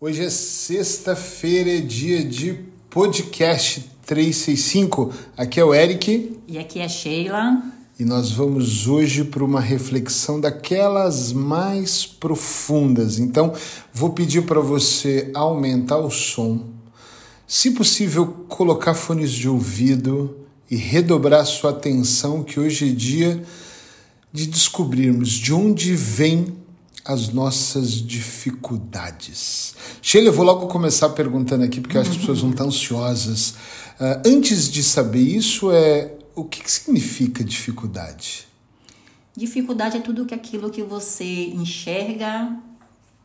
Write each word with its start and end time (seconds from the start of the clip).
Hoje 0.00 0.22
é 0.22 0.30
sexta-feira, 0.30 1.76
é 1.76 1.80
dia 1.80 2.24
de 2.24 2.54
podcast 2.88 3.84
365. 4.06 5.12
Aqui 5.36 5.58
é 5.58 5.64
o 5.64 5.74
Eric. 5.74 6.38
E 6.46 6.56
aqui 6.56 6.78
é 6.78 6.88
Sheila. 6.88 7.60
E 7.98 8.04
nós 8.04 8.30
vamos 8.30 8.86
hoje 8.86 9.24
para 9.24 9.42
uma 9.42 9.60
reflexão 9.60 10.40
daquelas 10.40 11.32
mais 11.32 12.06
profundas. 12.06 13.18
Então, 13.18 13.52
vou 13.92 14.10
pedir 14.10 14.42
para 14.42 14.60
você 14.60 15.32
aumentar 15.34 15.98
o 15.98 16.12
som, 16.12 16.64
se 17.44 17.72
possível, 17.72 18.44
colocar 18.48 18.94
fones 18.94 19.32
de 19.32 19.48
ouvido 19.48 20.46
e 20.70 20.76
redobrar 20.76 21.44
sua 21.44 21.70
atenção, 21.70 22.44
que 22.44 22.60
hoje 22.60 22.88
é 22.88 22.92
dia 22.92 23.42
de 24.32 24.46
descobrirmos 24.46 25.30
de 25.30 25.52
onde 25.52 25.92
vem 25.96 26.56
as 27.08 27.30
nossas 27.30 27.92
dificuldades. 27.92 29.74
Sheila, 30.02 30.28
eu 30.28 30.32
vou 30.34 30.44
logo 30.44 30.66
começar 30.66 31.08
perguntando 31.08 31.64
aqui, 31.64 31.80
porque 31.80 31.96
eu 31.96 32.02
acho 32.02 32.10
que 32.10 32.16
as 32.16 32.20
pessoas 32.20 32.40
vão 32.42 32.50
estar 32.50 32.64
ansiosas. 32.64 33.52
Uh, 33.98 34.20
antes 34.26 34.70
de 34.70 34.82
saber 34.82 35.22
isso, 35.22 35.72
é 35.72 36.12
o 36.36 36.44
que, 36.44 36.62
que 36.62 36.70
significa 36.70 37.42
dificuldade? 37.42 38.46
Dificuldade 39.34 39.96
é 39.96 40.00
tudo 40.00 40.26
que 40.26 40.34
aquilo 40.34 40.68
que 40.68 40.82
você 40.82 41.46
enxerga 41.46 42.54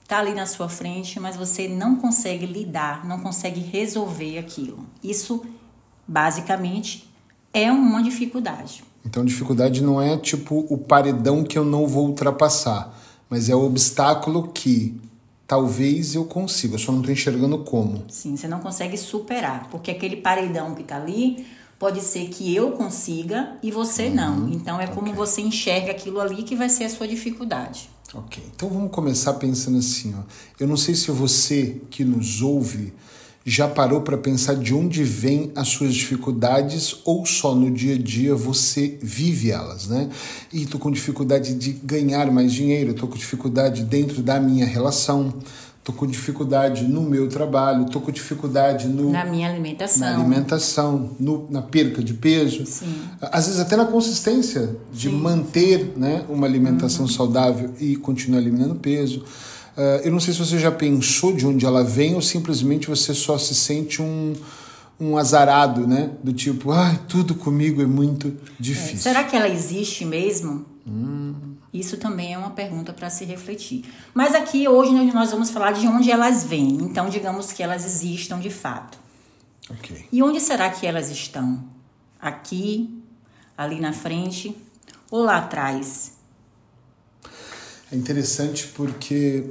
está 0.02 0.20
ali 0.20 0.34
na 0.34 0.46
sua 0.46 0.70
frente, 0.70 1.20
mas 1.20 1.36
você 1.36 1.68
não 1.68 1.98
consegue 1.98 2.46
lidar, 2.46 3.05
não 3.05 3.20
consegue 3.20 3.60
resolver 3.60 4.38
aquilo. 4.38 4.86
Isso, 5.04 5.46
basicamente, 6.08 7.12
é 7.54 7.70
uma 7.70 8.02
dificuldade. 8.02 8.82
Então, 9.05 9.26
dificuldade 9.26 9.84
não 9.84 10.02
é 10.02 10.18
tipo 10.18 10.66
o 10.70 10.77
paredão 10.77 11.44
que 11.44 11.58
eu 11.58 11.66
não 11.66 11.86
vou 11.86 12.08
ultrapassar 12.08 13.02
mas 13.34 13.50
é 13.50 13.55
o 13.55 13.66
obstáculo 13.66 14.50
que 14.54 14.96
talvez 15.48 16.14
eu 16.14 16.24
consiga, 16.24 16.76
eu 16.76 16.80
só 16.80 16.91
não 16.91 17.00
estou 17.00 17.12
enxergando 17.12 17.58
como. 17.64 18.04
Sim, 18.08 18.38
você 18.38 18.48
não 18.48 18.60
consegue 18.60 18.96
superar, 18.96 19.70
porque 19.72 19.90
aquele 19.90 20.18
paredão 20.18 20.76
que 20.76 20.84
está 20.84 20.98
ali 20.98 21.48
pode 21.80 21.99
ser 22.02 22.27
que 22.27 22.55
eu 22.55 22.74
consiga 22.74 23.57
e 23.63 23.72
você 23.72 24.04
uhum, 24.04 24.13
não. 24.13 24.49
Então 24.49 24.80
é 24.80 24.85
como 24.85 25.07
okay. 25.07 25.16
você 25.16 25.41
enxerga 25.41 25.90
aquilo 25.90 26.22
ali 26.22 26.44
que 26.44 26.55
vai 26.55 26.70
ser 26.70 26.84
a 26.84 26.90
sua 26.91 27.07
dificuldade. 27.07 27.90
Ok, 28.13 28.44
então 28.55 28.70
vamos 28.70 28.91
começar 28.91 29.34
pensando 29.34 29.79
assim, 29.79 30.13
ó. 30.16 30.22
Eu 30.60 30.68
não 30.68 30.77
sei 30.77 30.94
se 30.94 31.10
você 31.10 31.82
que 31.90 32.05
nos 32.05 32.44
ouve 32.44 32.94
já 33.46 33.68
parou 33.68 34.02
para 34.02 34.18
pensar 34.18 34.55
de 34.55 34.74
onde 34.74 35.04
vêm 35.04 35.52
as 35.55 35.68
suas 35.68 35.94
dificuldades 35.94 36.96
ou 37.04 37.26
só 37.26 37.54
no 37.54 37.70
dia 37.70 37.96
a 37.96 37.98
dia 37.98 38.34
você 38.34 38.98
vive 39.02 39.52
elas, 39.52 39.88
né? 39.88 40.10
E 40.52 40.66
tô 40.66 40.80
com 40.80 40.90
dificuldade 40.90 41.54
de 41.54 41.72
ganhar 41.72 42.32
mais 42.32 42.54
dinheiro, 42.54 42.94
tô 42.94 43.05
com 43.05 43.18
dificuldade 43.18 43.84
dentro 43.84 44.22
da 44.22 44.40
minha 44.40 44.66
relação, 44.66 45.34
tô 45.84 45.91
com 45.91 46.08
dificuldade 46.08 46.85
no 46.85 47.02
meu 47.02 47.27
trabalho, 47.27 47.85
tô 47.85 48.00
com 48.00 48.12
dificuldade 48.12 48.88
no 48.88 49.12
na 49.12 49.26
minha 49.26 49.50
alimentação, 49.50 50.00
na 50.00 50.16
alimentação, 50.16 51.12
no, 51.20 51.46
na 51.52 51.62
perca 51.62 52.02
de 52.02 52.13
peso, 52.13 52.66
Sim. 52.66 52.96
às 53.22 53.48
vezes 53.48 53.60
até 53.60 53.76
na 53.76 53.85
consistência 53.85 54.74
de 54.94 55.10
Sim. 55.10 55.18
manter, 55.18 55.91
né, 55.98 56.24
uma 56.30 56.48
alimentação 56.48 57.05
uhum. 57.05 57.12
saudável 57.12 57.74
e 57.78 57.98
continuar 57.98 58.40
eliminando 58.40 58.76
peso. 58.76 59.26
Uh, 59.76 60.05
eu 60.05 60.12
não 60.12 60.20
sei 60.20 60.34
se 60.34 60.40
você 60.40 60.60
já 60.60 60.71
pensou 60.71 61.34
de 61.34 61.46
onde 61.48 61.66
ela 61.66 61.84
vem 61.84 62.13
ou 62.13 62.21
simplesmente 62.21 62.88
você 62.88 63.13
só 63.13 63.38
se 63.38 63.55
sente 63.55 64.02
um, 64.02 64.34
um 65.00 65.18
azarado, 65.18 65.88
né? 65.88 66.12
Do 66.24 66.31
tipo, 66.31 66.72
ai, 66.72 66.96
ah, 66.96 67.00
tudo 67.07 67.34
comigo 67.34 67.81
é 67.81 67.85
muito 67.85 68.38
difícil. 68.59 68.96
É, 68.96 69.13
será 69.13 69.24
que 69.24 69.35
ela 69.35 69.50
existe 69.50 70.06
mesmo? 70.06 70.66
Hum. 70.88 71.34
Isso 71.74 71.97
também 71.97 72.34
é 72.34 72.38
uma 72.38 72.51
pergunta 72.51 72.94
para 72.94 73.09
se 73.09 73.25
refletir. 73.25 73.84
Mas 74.13 74.35
aqui 74.35 74.68
hoje 74.68 74.91
nós 75.12 75.31
vamos 75.31 75.50
falar 75.50 75.72
de 75.72 75.88
onde 75.88 76.12
elas 76.12 76.44
vêm. 76.44 76.78
Então, 76.81 77.09
digamos 77.09 77.51
que 77.51 77.63
elas 77.63 77.84
existam 77.84 78.40
de 78.40 78.51
fato. 78.51 79.00
Okay. 79.69 80.06
E 80.12 80.22
onde 80.22 80.40
será 80.40 80.69
que 80.69 80.85
elas 80.85 81.09
estão? 81.09 81.63
Aqui, 82.22 83.01
ali 83.57 83.79
na 83.79 83.91
frente 83.91 84.55
ou 85.09 85.23
lá 85.23 85.38
atrás? 85.38 86.13
É 87.91 87.95
interessante 87.95 88.67
porque 88.67 89.45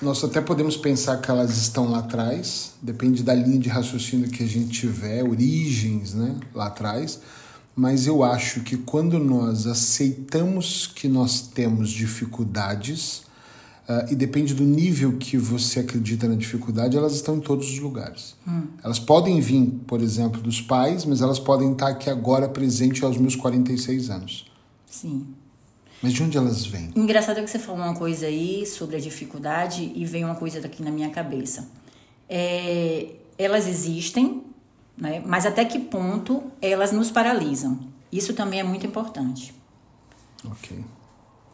nós 0.00 0.22
até 0.22 0.40
podemos 0.40 0.76
pensar 0.76 1.20
que 1.20 1.30
elas 1.30 1.56
estão 1.56 1.90
lá 1.90 2.00
atrás, 2.00 2.72
depende 2.82 3.22
da 3.22 3.34
linha 3.34 3.58
de 3.58 3.68
raciocínio 3.68 4.28
que 4.28 4.42
a 4.42 4.46
gente 4.46 4.80
tiver, 4.80 5.22
origens 5.24 6.14
né, 6.14 6.36
lá 6.54 6.66
atrás, 6.66 7.20
mas 7.74 8.06
eu 8.06 8.22
acho 8.22 8.60
que 8.60 8.76
quando 8.76 9.18
nós 9.18 9.66
aceitamos 9.66 10.86
que 10.86 11.08
nós 11.08 11.42
temos 11.42 11.90
dificuldades, 11.90 13.26
uh, 13.88 14.10
e 14.10 14.14
depende 14.14 14.54
do 14.54 14.64
nível 14.64 15.16
que 15.18 15.36
você 15.36 15.80
acredita 15.80 16.28
na 16.28 16.34
dificuldade, 16.34 16.96
elas 16.96 17.14
estão 17.14 17.36
em 17.36 17.40
todos 17.40 17.68
os 17.70 17.78
lugares. 17.78 18.34
Hum. 18.46 18.62
Elas 18.82 18.98
podem 18.98 19.40
vir, 19.40 19.80
por 19.86 20.00
exemplo, 20.00 20.40
dos 20.40 20.60
pais, 20.60 21.04
mas 21.04 21.20
elas 21.20 21.38
podem 21.38 21.72
estar 21.72 21.88
aqui 21.88 22.10
agora 22.10 22.48
presente 22.48 23.04
aos 23.04 23.16
meus 23.16 23.36
46 23.36 24.10
anos. 24.10 24.46
Sim. 24.86 25.26
Mas 26.02 26.12
de 26.12 26.22
onde 26.22 26.36
elas 26.36 26.64
vêm? 26.66 26.90
Engraçado 26.94 27.42
que 27.42 27.48
você 27.48 27.58
falou 27.58 27.82
uma 27.82 27.94
coisa 27.94 28.26
aí 28.26 28.66
sobre 28.66 28.96
a 28.96 29.00
dificuldade 29.00 29.92
e 29.94 30.04
veio 30.04 30.26
uma 30.26 30.34
coisa 30.34 30.60
daqui 30.60 30.82
na 30.82 30.90
minha 30.90 31.10
cabeça. 31.10 31.68
É, 32.28 33.08
elas 33.38 33.66
existem, 33.66 34.42
né? 34.96 35.22
mas 35.24 35.46
até 35.46 35.64
que 35.64 35.78
ponto 35.78 36.44
elas 36.60 36.92
nos 36.92 37.10
paralisam? 37.10 37.78
Isso 38.12 38.34
também 38.34 38.60
é 38.60 38.62
muito 38.62 38.86
importante. 38.86 39.54
Ok. 40.44 40.84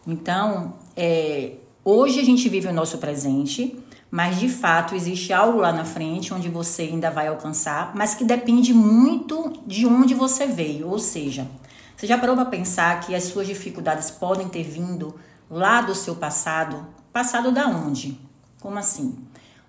Então, 0.07 0.75
é, 0.97 1.55
hoje 1.85 2.21
a 2.21 2.25
gente 2.25 2.49
vive 2.49 2.69
o 2.69 2.73
nosso 2.73 2.99
presente, 2.99 3.79
mas 4.11 4.39
de 4.39 4.49
fato 4.49 4.95
existe 4.95 5.33
algo 5.33 5.59
lá 5.59 5.73
na 5.73 5.85
frente 5.85 6.35
onde 6.35 6.49
você 6.49 6.83
ainda 6.83 7.11
vai 7.11 7.29
alcançar, 7.29 7.95
mas 7.95 8.15
que 8.15 8.25
depende 8.25 8.75
muito 8.75 9.53
de 9.67 9.87
onde 9.87 10.15
você 10.15 10.47
veio. 10.47 10.89
Ou 10.89 10.99
seja, 10.99 11.49
você 12.03 12.09
já 12.09 12.19
parou 12.19 12.35
para 12.35 12.47
pensar 12.47 12.99
que 12.99 13.15
as 13.15 13.23
suas 13.23 13.47
dificuldades 13.47 14.11
podem 14.11 14.49
ter 14.49 14.65
vindo 14.65 15.15
lá 15.49 15.81
do 15.81 15.95
seu 15.95 16.17
passado? 16.17 16.85
Passado 17.13 17.53
da 17.53 17.69
onde? 17.69 18.21
Como 18.61 18.77
assim? 18.77 19.17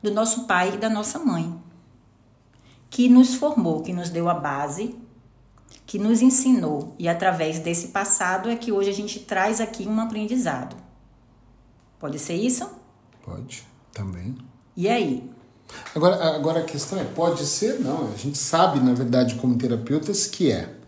Do 0.01 0.11
nosso 0.11 0.45
pai 0.45 0.73
e 0.73 0.77
da 0.77 0.89
nossa 0.89 1.19
mãe, 1.19 1.55
que 2.89 3.07
nos 3.07 3.35
formou, 3.35 3.83
que 3.83 3.93
nos 3.93 4.09
deu 4.09 4.27
a 4.27 4.33
base, 4.33 4.95
que 5.85 5.99
nos 5.99 6.23
ensinou, 6.23 6.95
e 6.97 7.07
através 7.07 7.59
desse 7.59 7.89
passado 7.89 8.49
é 8.49 8.55
que 8.55 8.71
hoje 8.71 8.89
a 8.89 8.93
gente 8.93 9.19
traz 9.19 9.61
aqui 9.61 9.87
um 9.87 9.99
aprendizado. 10.01 10.75
Pode 11.99 12.17
ser 12.17 12.33
isso? 12.33 12.67
Pode, 13.23 13.63
também. 13.91 14.35
E 14.75 14.89
aí? 14.89 15.29
Agora, 15.93 16.35
agora 16.35 16.61
a 16.61 16.63
questão 16.63 16.99
é: 16.99 17.03
pode 17.03 17.45
ser? 17.45 17.79
Não. 17.79 18.11
A 18.11 18.17
gente 18.17 18.39
sabe, 18.39 18.79
na 18.79 18.93
verdade, 18.93 19.35
como 19.35 19.55
terapeutas, 19.55 20.25
que 20.25 20.51
é 20.51 20.81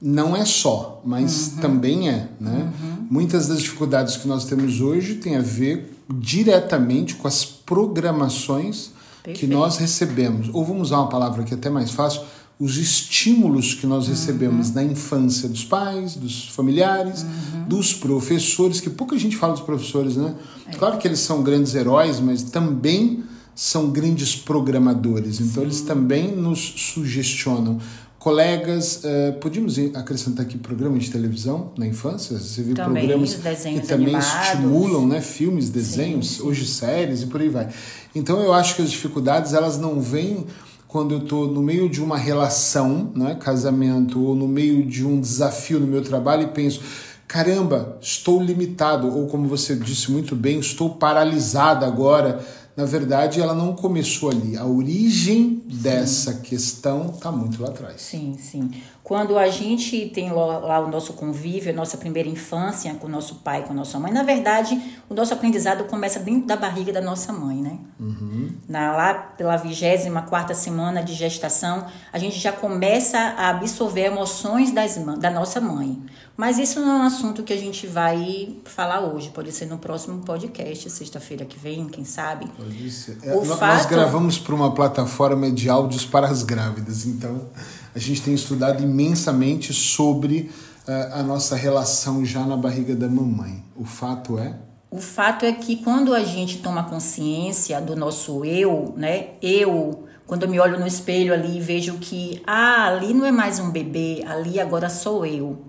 não 0.00 0.36
é 0.36 0.44
só, 0.44 1.00
mas 1.04 1.52
uhum. 1.54 1.60
também 1.60 2.08
é. 2.08 2.28
Né? 2.38 2.72
Uhum. 2.82 3.06
Muitas 3.10 3.48
das 3.48 3.60
dificuldades 3.60 4.16
que 4.16 4.28
nós 4.28 4.44
temos 4.44 4.80
hoje 4.80 5.14
têm 5.14 5.36
a 5.36 5.40
ver 5.42 5.92
diretamente 6.08 7.14
com 7.14 7.26
as 7.26 7.44
programações 7.44 8.90
Perfeito. 9.22 9.40
que 9.40 9.46
nós 9.46 9.76
recebemos. 9.78 10.50
Ou 10.52 10.64
vamos 10.64 10.88
usar 10.88 10.98
uma 10.98 11.08
palavra 11.08 11.42
que 11.44 11.54
é 11.54 11.56
até 11.56 11.70
mais 11.70 11.90
fácil, 11.90 12.22
os 12.58 12.78
estímulos 12.78 13.74
que 13.74 13.86
nós 13.86 14.08
recebemos 14.08 14.68
uhum. 14.68 14.74
na 14.74 14.84
infância 14.84 15.48
dos 15.48 15.64
pais, 15.64 16.14
dos 16.14 16.48
familiares, 16.48 17.22
uhum. 17.22 17.64
dos 17.68 17.92
professores, 17.92 18.80
que 18.80 18.88
pouca 18.88 19.18
gente 19.18 19.36
fala 19.36 19.52
dos 19.52 19.62
professores, 19.62 20.16
né? 20.16 20.34
É. 20.66 20.70
Claro 20.72 20.98
que 20.98 21.06
eles 21.06 21.20
são 21.20 21.42
grandes 21.42 21.74
heróis, 21.74 22.18
mas 22.18 22.42
também 22.42 23.24
são 23.54 23.90
grandes 23.90 24.36
programadores. 24.36 25.40
Então 25.40 25.62
Sim. 25.62 25.68
eles 25.68 25.80
também 25.82 26.34
nos 26.34 26.74
sugestionam 26.76 27.78
colegas, 28.26 29.04
uh, 29.04 29.34
podíamos 29.34 29.78
acrescentar 29.94 30.44
aqui 30.44 30.58
programas 30.58 31.04
de 31.04 31.12
televisão 31.12 31.70
na 31.78 31.86
infância? 31.86 32.36
Você 32.36 32.60
viu 32.60 32.74
também, 32.74 33.06
programas 33.06 33.34
que 33.34 33.86
também 33.86 34.16
animados. 34.16 34.48
estimulam, 34.48 35.06
né, 35.06 35.20
filmes, 35.20 35.70
desenhos, 35.70 36.30
sim, 36.30 36.34
sim. 36.38 36.42
hoje 36.42 36.66
séries 36.66 37.22
e 37.22 37.26
por 37.26 37.40
aí 37.40 37.48
vai. 37.48 37.68
Então 38.16 38.40
eu 38.40 38.52
acho 38.52 38.74
que 38.74 38.82
as 38.82 38.90
dificuldades 38.90 39.52
elas 39.52 39.78
não 39.78 40.00
vêm 40.00 40.44
quando 40.88 41.14
eu 41.14 41.18
estou 41.18 41.46
no 41.46 41.62
meio 41.62 41.88
de 41.88 42.02
uma 42.02 42.18
relação, 42.18 43.12
né, 43.14 43.36
casamento, 43.36 44.20
ou 44.20 44.34
no 44.34 44.48
meio 44.48 44.84
de 44.84 45.06
um 45.06 45.20
desafio 45.20 45.78
no 45.78 45.86
meu 45.86 46.02
trabalho 46.02 46.42
e 46.42 46.48
penso, 46.48 46.80
caramba, 47.28 47.96
estou 48.00 48.42
limitado, 48.42 49.06
ou 49.06 49.28
como 49.28 49.46
você 49.46 49.76
disse 49.76 50.10
muito 50.10 50.34
bem, 50.34 50.58
estou 50.58 50.96
paralisada 50.96 51.86
agora 51.86 52.44
na 52.76 52.84
verdade, 52.84 53.40
ela 53.40 53.54
não 53.54 53.74
começou 53.74 54.30
ali. 54.30 54.54
A 54.56 54.66
origem 54.66 55.62
sim. 55.66 55.78
dessa 55.80 56.34
questão 56.34 57.10
está 57.10 57.32
muito 57.32 57.62
lá 57.62 57.70
atrás. 57.70 58.02
Sim, 58.02 58.36
sim. 58.38 58.70
quando 59.02 59.38
a 59.38 59.48
gente 59.48 60.10
tem 60.10 60.30
lá 60.30 60.80
o 60.80 60.90
nosso 60.90 61.14
convívio, 61.14 61.72
a 61.72 61.74
nossa 61.74 61.96
primeira 61.96 62.28
infância 62.28 62.92
com 62.94 63.06
o 63.06 63.10
nosso 63.10 63.36
pai, 63.36 63.64
com 63.64 63.72
a 63.72 63.76
nossa 63.76 63.98
mãe, 63.98 64.12
na 64.12 64.22
verdade, 64.22 64.78
o 65.08 65.14
nosso 65.14 65.32
aprendizado 65.32 65.84
começa 65.84 66.20
dentro 66.20 66.46
da 66.46 66.56
barriga 66.56 66.92
da 66.92 67.00
nossa 67.00 67.32
mãe, 67.32 67.56
né? 67.56 67.78
Uhum. 67.98 68.45
Na, 68.68 68.96
lá 68.96 69.14
pela 69.14 69.56
vigésima 69.56 70.22
quarta 70.22 70.52
semana 70.52 71.00
de 71.02 71.14
gestação, 71.14 71.86
a 72.12 72.18
gente 72.18 72.38
já 72.38 72.50
começa 72.50 73.16
a 73.16 73.50
absorver 73.50 74.06
emoções 74.06 74.72
das, 74.72 74.96
da 75.18 75.30
nossa 75.30 75.60
mãe. 75.60 76.02
Mas 76.36 76.58
isso 76.58 76.80
não 76.80 76.98
é 76.98 77.02
um 77.02 77.06
assunto 77.06 77.42
que 77.42 77.52
a 77.52 77.56
gente 77.56 77.86
vai 77.86 78.56
falar 78.64 79.00
hoje. 79.00 79.30
Pode 79.30 79.52
ser 79.52 79.66
no 79.66 79.78
próximo 79.78 80.22
podcast, 80.22 80.90
sexta-feira 80.90 81.44
que 81.44 81.58
vem, 81.58 81.86
quem 81.86 82.04
sabe. 82.04 82.46
Pode 82.56 82.90
ser. 82.90 83.18
É, 83.22 83.34
nós, 83.34 83.48
fato... 83.48 83.74
nós 83.74 83.86
gravamos 83.86 84.38
para 84.38 84.54
uma 84.54 84.74
plataforma 84.74 85.50
de 85.50 85.70
áudios 85.70 86.04
para 86.04 86.26
as 86.26 86.42
grávidas, 86.42 87.06
então 87.06 87.48
a 87.94 87.98
gente 87.98 88.20
tem 88.20 88.34
estudado 88.34 88.82
imensamente 88.82 89.72
sobre 89.72 90.50
uh, 90.86 91.14
a 91.14 91.22
nossa 91.22 91.56
relação 91.56 92.24
já 92.24 92.44
na 92.44 92.56
barriga 92.56 92.94
da 92.94 93.08
mamãe. 93.08 93.64
O 93.74 93.84
fato 93.84 94.38
é? 94.38 94.56
O 94.90 94.98
fato 94.98 95.44
é 95.44 95.52
que 95.52 95.76
quando 95.76 96.14
a 96.14 96.22
gente 96.22 96.58
toma 96.58 96.84
consciência 96.84 97.80
do 97.80 97.96
nosso 97.96 98.44
eu, 98.44 98.94
né? 98.96 99.30
Eu, 99.42 100.04
quando 100.26 100.44
eu 100.44 100.48
me 100.48 100.60
olho 100.60 100.78
no 100.78 100.86
espelho 100.86 101.34
ali 101.34 101.58
e 101.58 101.60
vejo 101.60 101.98
que, 101.98 102.40
ah, 102.46 102.86
ali 102.86 103.12
não 103.12 103.26
é 103.26 103.32
mais 103.32 103.58
um 103.58 103.70
bebê, 103.70 104.24
ali 104.26 104.60
agora 104.60 104.88
sou 104.88 105.26
eu. 105.26 105.64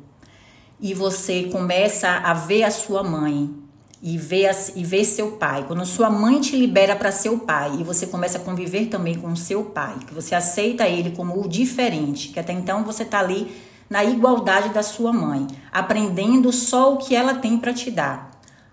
E 0.79 0.93
você 0.93 1.43
começa 1.51 2.09
a 2.09 2.33
ver 2.33 2.63
a 2.63 2.71
sua 2.71 3.03
mãe, 3.03 3.53
e 4.01 4.17
ver, 4.17 4.55
e 4.75 4.83
ver 4.83 5.03
seu 5.03 5.31
pai. 5.33 5.65
Quando 5.67 5.85
sua 5.85 6.09
mãe 6.09 6.39
te 6.39 6.55
libera 6.55 6.95
para 6.95 7.11
seu 7.11 7.39
pai 7.39 7.77
e 7.79 7.83
você 7.83 8.07
começa 8.07 8.37
a 8.37 8.41
conviver 8.41 8.85
também 8.85 9.15
com 9.15 9.35
seu 9.35 9.65
pai, 9.65 9.97
que 10.05 10.13
você 10.13 10.35
aceita 10.35 10.87
ele 10.87 11.11
como 11.11 11.39
o 11.41 11.47
diferente, 11.47 12.29
que 12.29 12.39
até 12.39 12.53
então 12.53 12.83
você 12.83 13.03
está 13.03 13.19
ali 13.19 13.51
na 13.89 14.03
igualdade 14.03 14.69
da 14.69 14.83
sua 14.83 15.13
mãe, 15.13 15.47
aprendendo 15.71 16.51
só 16.51 16.93
o 16.93 16.97
que 16.97 17.15
ela 17.15 17.35
tem 17.35 17.57
para 17.57 17.73
te 17.73 17.89
dar. 17.89 18.26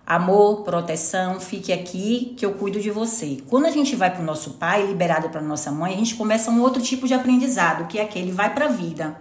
Amor, 0.06 0.64
proteção, 0.64 1.40
fique 1.40 1.72
aqui 1.72 2.34
que 2.36 2.44
eu 2.44 2.52
cuido 2.52 2.78
de 2.78 2.90
você. 2.90 3.38
Quando 3.48 3.64
a 3.64 3.70
gente 3.70 3.96
vai 3.96 4.10
para 4.10 4.20
o 4.20 4.24
nosso 4.24 4.50
pai, 4.54 4.86
liberado 4.86 5.30
para 5.30 5.40
nossa 5.40 5.72
mãe, 5.72 5.94
a 5.94 5.96
gente 5.96 6.14
começa 6.14 6.50
um 6.50 6.60
outro 6.60 6.82
tipo 6.82 7.08
de 7.08 7.14
aprendizado, 7.14 7.86
que 7.86 7.98
é 7.98 8.02
aquele 8.02 8.30
vai 8.30 8.52
para 8.52 8.66
a 8.66 8.68
vida, 8.68 9.16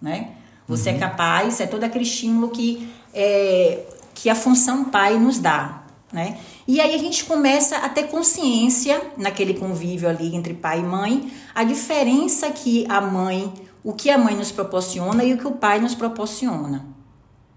né? 0.00 0.30
Você 0.66 0.88
é 0.88 0.92
uhum. 0.92 0.98
é 0.98 1.00
capaz, 1.00 1.60
é 1.60 1.66
todo 1.66 1.84
aquele 1.84 2.04
estímulo 2.04 2.48
que 2.48 2.88
é, 3.12 3.84
que 4.14 4.30
a 4.30 4.34
função 4.34 4.84
pai 4.84 5.18
nos 5.18 5.38
dá, 5.38 5.84
né? 6.10 6.38
E 6.66 6.80
aí 6.80 6.94
a 6.94 6.98
gente 6.98 7.24
começa 7.24 7.76
a 7.76 7.88
ter 7.90 8.04
consciência 8.04 8.98
naquele 9.18 9.52
convívio 9.52 10.08
ali 10.08 10.34
entre 10.34 10.54
pai 10.54 10.80
e 10.80 10.84
mãe, 10.84 11.30
a 11.54 11.64
diferença 11.64 12.50
que 12.50 12.86
a 12.88 12.98
mãe, 12.98 13.52
o 13.82 13.92
que 13.92 14.08
a 14.08 14.16
mãe 14.16 14.34
nos 14.34 14.50
proporciona 14.50 15.22
e 15.22 15.34
o 15.34 15.38
que 15.38 15.46
o 15.46 15.52
pai 15.52 15.80
nos 15.80 15.94
proporciona. 15.94 16.93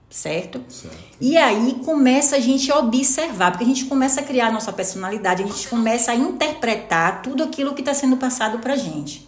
Certo? 0.10 0.64
certo? 0.70 0.98
E 1.20 1.36
aí 1.36 1.82
começa 1.84 2.38
a 2.38 2.40
gente 2.40 2.72
a 2.72 2.80
observar, 2.80 3.52
porque 3.52 3.66
a 3.66 3.68
gente 3.68 3.86
começa 3.86 4.22
a 4.22 4.24
criar 4.24 4.48
a 4.48 4.52
nossa 4.52 4.72
personalidade, 4.72 5.44
a 5.44 5.48
gente 5.48 5.68
começa 5.68 6.12
a 6.12 6.16
interpretar 6.16 7.22
tudo 7.22 7.44
aquilo 7.44 7.74
que 7.74 7.82
está 7.82 7.94
sendo 7.94 8.16
passado 8.16 8.60
pra 8.60 8.76
gente. 8.78 9.28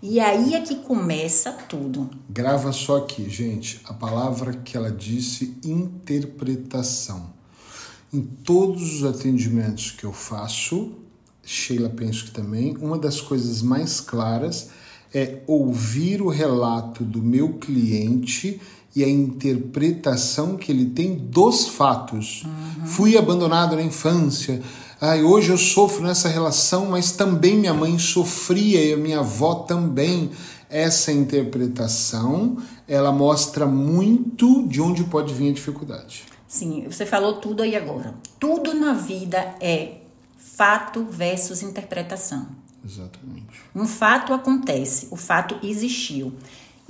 E 0.00 0.20
aí 0.20 0.54
é 0.54 0.60
que 0.60 0.76
começa 0.76 1.50
tudo. 1.68 2.08
Grava 2.30 2.72
só 2.72 2.98
aqui, 2.98 3.28
gente, 3.28 3.80
a 3.84 3.92
palavra 3.92 4.52
que 4.52 4.76
ela 4.76 4.92
disse, 4.92 5.58
interpretação. 5.64 7.32
Em 8.12 8.22
todos 8.22 8.94
os 8.94 9.04
atendimentos 9.04 9.90
que 9.90 10.04
eu 10.04 10.12
faço, 10.12 10.92
Sheila 11.42 11.90
penso 11.90 12.26
que 12.26 12.30
também, 12.30 12.76
uma 12.76 12.96
das 12.96 13.20
coisas 13.20 13.60
mais 13.60 14.00
claras 14.00 14.70
é 15.12 15.40
ouvir 15.46 16.22
o 16.22 16.28
relato 16.28 17.02
do 17.02 17.20
meu 17.20 17.54
cliente 17.54 18.60
e 18.94 19.04
a 19.04 19.08
interpretação 19.08 20.56
que 20.56 20.72
ele 20.72 20.86
tem 20.86 21.14
dos 21.14 21.68
fatos. 21.68 22.44
Uhum. 22.44 22.86
Fui 22.86 23.16
abandonado 23.16 23.76
na 23.76 23.82
infância, 23.82 24.60
Ai, 25.00 25.22
hoje 25.22 25.50
eu 25.50 25.56
sofro 25.56 26.02
nessa 26.02 26.28
relação, 26.28 26.86
mas 26.86 27.12
também 27.12 27.56
minha 27.56 27.72
mãe 27.72 27.96
sofria 28.00 28.84
e 28.84 28.92
a 28.92 28.96
minha 28.96 29.20
avó 29.20 29.54
também. 29.54 30.30
Essa 30.68 31.12
interpretação, 31.12 32.58
ela 32.86 33.12
mostra 33.12 33.64
muito 33.64 34.66
de 34.66 34.82
onde 34.82 35.04
pode 35.04 35.32
vir 35.32 35.50
a 35.50 35.52
dificuldade. 35.52 36.24
Sim, 36.48 36.84
você 36.90 37.06
falou 37.06 37.34
tudo 37.34 37.62
aí 37.62 37.76
agora. 37.76 38.12
Tudo 38.40 38.74
na 38.74 38.92
vida 38.92 39.54
é 39.60 39.98
fato 40.36 41.04
versus 41.04 41.62
interpretação. 41.62 42.48
Exatamente. 42.84 43.60
Um 43.72 43.86
fato 43.86 44.32
acontece, 44.34 45.06
o 45.12 45.16
fato 45.16 45.64
existiu. 45.64 46.32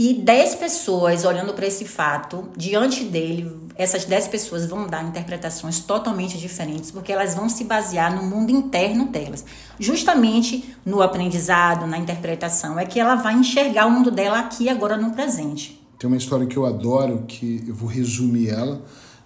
E 0.01 0.15
10 0.15 0.55
pessoas 0.55 1.25
olhando 1.25 1.53
para 1.55 1.67
esse 1.67 1.85
fato, 1.85 2.51
diante 2.57 3.03
dele, 3.03 3.51
essas 3.75 4.05
10 4.05 4.29
pessoas 4.29 4.65
vão 4.65 4.87
dar 4.87 5.03
interpretações 5.03 5.81
totalmente 5.81 6.39
diferentes, 6.39 6.93
porque 6.93 7.11
elas 7.11 7.35
vão 7.35 7.49
se 7.49 7.65
basear 7.65 8.15
no 8.15 8.23
mundo 8.23 8.53
interno 8.53 9.09
delas. 9.09 9.45
Justamente 9.77 10.73
no 10.87 11.03
aprendizado, 11.03 11.85
na 11.85 11.99
interpretação, 11.99 12.79
é 12.79 12.87
que 12.87 13.01
ela 13.01 13.17
vai 13.17 13.35
enxergar 13.35 13.87
o 13.87 13.91
mundo 13.91 14.13
dela 14.13 14.39
aqui 14.39 14.69
agora 14.69 14.97
no 14.97 15.11
presente. 15.11 15.85
Tem 15.99 16.07
uma 16.07 16.17
história 16.17 16.47
que 16.47 16.57
eu 16.57 16.65
adoro, 16.65 17.25
que 17.27 17.65
eu 17.67 17.75
vou 17.75 17.89
resumir 17.89 18.51
ela, 18.51 18.81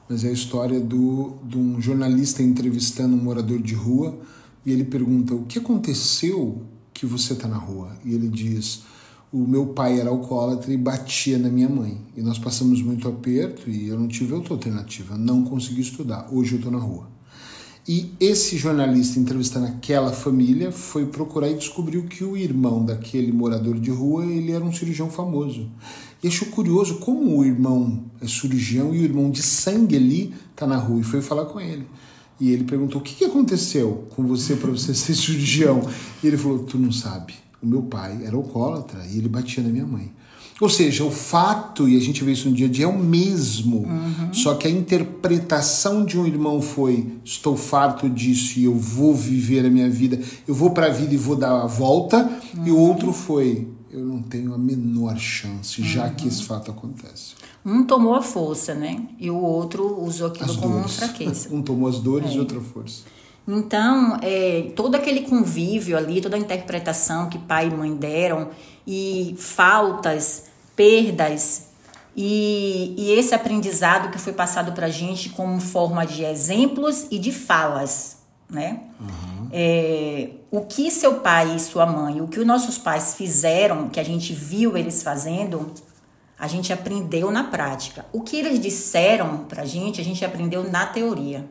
mas 0.09 0.25
é 0.25 0.29
a 0.29 0.33
história 0.33 0.81
do, 0.81 1.37
de 1.45 1.59
um 1.59 1.83
jornalista 1.83 2.43
entrevistando 2.43 3.15
um 3.15 3.23
morador 3.23 3.61
de 3.61 3.75
rua 3.75 4.19
e 4.65 4.73
ele 4.73 4.85
pergunta: 4.85 5.35
O 5.35 5.45
que 5.45 5.59
aconteceu 5.59 6.63
que 6.95 7.05
você 7.05 7.35
está 7.35 7.47
na 7.47 7.59
rua? 7.59 7.91
E 8.03 8.15
ele 8.15 8.31
diz 8.31 8.85
o 9.33 9.47
meu 9.47 9.69
pai 9.69 9.99
era 9.99 10.11
alcoólatra 10.11 10.71
e 10.71 10.77
batia 10.77 11.39
na 11.39 11.49
minha 11.49 11.69
mãe. 11.69 11.99
E 12.15 12.21
nós 12.21 12.39
passamos 12.39 12.83
muito 12.83 13.09
aperto 13.09 13.71
e 13.71 13.89
eu 13.89 13.99
não 13.99 14.07
tive 14.07 14.35
outra 14.35 14.53
alternativa. 14.53 15.17
Não 15.17 15.43
consegui 15.43 15.81
estudar. 15.81 16.29
Hoje 16.31 16.53
eu 16.53 16.57
estou 16.57 16.71
na 16.71 16.79
rua. 16.79 17.11
E 17.89 18.13
esse 18.21 18.59
jornalista 18.59 19.19
entrevistando 19.19 19.67
aquela 19.67 20.13
família 20.13 20.71
foi 20.71 21.07
procurar 21.07 21.49
e 21.49 21.55
descobriu 21.55 22.05
que 22.05 22.23
o 22.23 22.37
irmão 22.37 22.85
daquele 22.85 23.33
morador 23.33 23.81
de 23.81 23.91
rua 23.91 24.27
ele 24.27 24.53
era 24.53 24.63
um 24.63 24.73
cirurgião 24.73 25.11
famoso. 25.11 25.69
E 26.23 26.29
achou 26.29 26.49
curioso 26.49 26.99
como 26.99 27.39
o 27.39 27.45
irmão 27.45 28.05
é 28.21 28.29
cirurgião 28.29 28.95
e 28.95 28.99
o 28.99 29.03
irmão 29.03 29.31
de 29.31 29.43
sangue 29.43 29.97
ali 29.97 30.35
está 30.51 30.67
na 30.67 30.77
rua. 30.77 31.01
E 31.01 31.05
foi 31.05 31.23
falar 31.23 31.47
com 31.47 31.59
ele. 31.59 31.87
E 32.39 32.51
ele 32.51 32.65
perguntou: 32.65 33.01
O 33.01 33.05
que, 33.05 33.15
que 33.15 33.25
aconteceu 33.25 34.07
com 34.11 34.27
você 34.27 34.57
para 34.57 34.71
você 34.71 34.93
ser 34.95 35.15
cirurgião? 35.15 35.81
E 36.23 36.27
ele 36.27 36.37
falou: 36.37 36.61
Tu 36.61 36.79
não 36.79 36.93
sabe 36.93 37.42
o 37.63 37.67
meu 37.67 37.83
pai 37.83 38.21
era 38.25 38.37
alcoólatra 38.37 39.07
e 39.11 39.19
ele 39.19 39.29
batia 39.29 39.63
na 39.63 39.69
minha 39.69 39.87
mãe. 39.87 40.13
Ou 40.61 40.69
seja, 40.69 41.05
o 41.05 41.11
fato, 41.11 41.89
e 41.89 41.97
a 41.97 42.01
gente 42.01 42.23
vê 42.23 42.33
isso 42.33 42.49
no 42.49 42.55
dia 42.55 42.67
a 42.67 42.71
dia, 42.71 42.85
é 42.85 42.89
o 42.89 42.97
mesmo. 42.97 43.79
Uhum. 43.79 44.33
Só 44.33 44.55
que 44.55 44.69
a 44.69 44.71
interpretação 44.71 46.05
de 46.05 46.17
um 46.19 46.25
irmão 46.25 46.61
foi: 46.63 47.15
estou 47.25 47.57
farto 47.57 48.09
disso 48.09 48.61
e 48.61 48.65
eu 48.65 48.75
vou 48.75 49.15
viver 49.15 49.67
a 49.67 49.71
minha 49.71 49.91
vida, 49.91 50.21
eu 50.47 50.55
vou 50.55 50.71
para 50.71 50.87
a 50.87 50.91
vida 50.91 51.13
e 51.13 51.17
vou 51.17 51.35
dar 51.35 51.63
a 51.63 51.67
volta. 51.67 52.31
Uhum. 52.57 52.67
E 52.67 52.71
o 52.71 52.79
outro 52.79 53.13
foi: 53.13 53.67
eu 53.91 54.05
não 54.05 54.23
tenho 54.23 54.55
a 54.55 54.59
menor 54.59 55.19
chance, 55.19 55.83
já 55.83 56.07
uhum. 56.07 56.15
que 56.15 56.29
esse 56.29 56.45
fato 56.45 56.71
acontece. 56.71 57.35
Um 57.65 57.85
tomou 57.85 58.15
a 58.15 58.23
força, 58.23 58.75
né? 58.75 59.09
E 59.19 59.31
o 59.31 59.37
outro 59.37 60.01
usou 60.01 60.29
aquilo 60.29 60.51
as 60.51 60.57
como 60.57 60.75
dores. 60.75 60.99
uma 60.99 61.09
fraqueza. 61.09 61.49
um 61.55 61.61
tomou 61.63 61.89
as 61.89 61.99
dores 61.99 62.31
é. 62.31 62.35
e 62.35 62.39
outra 62.39 62.61
força. 62.61 63.03
Então, 63.47 64.19
é, 64.23 64.71
todo 64.77 64.95
aquele 64.95 65.23
convívio 65.23 65.97
ali, 65.97 66.21
toda 66.21 66.37
a 66.37 66.39
interpretação 66.39 67.29
que 67.29 67.39
pai 67.39 67.69
e 67.69 67.71
mãe 67.71 67.95
deram, 67.95 68.51
e 68.87 69.35
faltas, 69.39 70.45
perdas, 70.77 71.73
e, 72.17 72.95
e 72.97 73.13
esse 73.13 73.35
aprendizado 73.35 74.11
que 74.11 74.19
foi 74.19 74.33
passado 74.33 74.73
para 74.73 74.87
a 74.87 74.91
gente 74.91 75.31
como 75.31 75.59
forma 75.61 76.05
de 76.07 76.25
exemplos 76.25 77.07
e 77.11 77.19
de 77.19 77.33
falas, 77.33 78.19
né? 78.51 78.81
Uhum. 79.01 79.49
É, 79.51 80.31
o 80.51 80.61
que 80.63 80.91
seu 80.91 81.21
pai 81.21 81.57
e 81.57 81.61
sua 81.61 81.87
mãe, 81.87 82.21
o 82.21 82.29
que 82.29 82.39
os 82.39 82.47
nossos 82.47 82.77
pais 82.77 83.15
fizeram, 83.15 83.89
que 83.89 83.99
a 83.99 84.05
gente 84.05 84.35
viu 84.35 84.77
eles 84.77 85.03
fazendo, 85.03 85.73
a 86.39 86.47
gente 86.47 86.73
aprendeu 86.73 87.31
na 87.31 87.45
prática. 87.45 88.05
O 88.13 88.21
que 88.21 88.37
eles 88.37 88.61
disseram 88.61 89.45
para 89.45 89.63
a 89.63 89.67
gente, 89.67 90.01
a 90.01 90.05
gente 90.05 90.23
aprendeu 90.25 90.71
na 90.71 90.85
teoria. 90.85 91.49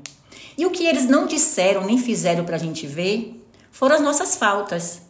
E 0.57 0.65
o 0.65 0.71
que 0.71 0.85
eles 0.85 1.07
não 1.07 1.25
disseram 1.25 1.85
nem 1.85 1.97
fizeram 1.97 2.43
para 2.43 2.55
a 2.55 2.59
gente 2.59 2.85
ver 2.87 3.45
foram 3.71 3.95
as 3.95 4.01
nossas 4.01 4.35
faltas. 4.35 5.01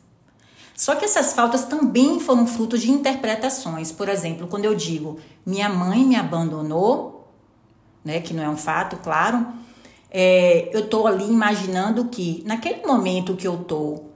Só 0.76 0.96
que 0.96 1.06
essas 1.06 1.34
faltas 1.34 1.66
também 1.66 2.20
foram 2.20 2.48
fruto 2.48 2.78
de 2.78 2.90
interpretações. 2.90 3.92
Por 3.92 4.10
exemplo, 4.10 4.48
quando 4.48 4.66
eu 4.66 4.76
digo 4.76 5.20
minha 5.46 5.70
mãe 5.70 6.04
me 6.04 6.16
abandonou, 6.16 7.28
né, 8.04 8.20
que 8.20 8.34
não 8.34 8.44
é 8.44 8.50
um 8.50 8.58
fato, 8.58 8.98
claro, 8.98 9.46
é, 10.10 10.70
eu 10.74 10.82
estou 10.82 11.08
ali 11.08 11.26
imaginando 11.26 12.06
que 12.06 12.44
naquele 12.46 12.86
momento 12.86 13.36
que 13.36 13.48
eu 13.48 13.56
estou 13.62 14.11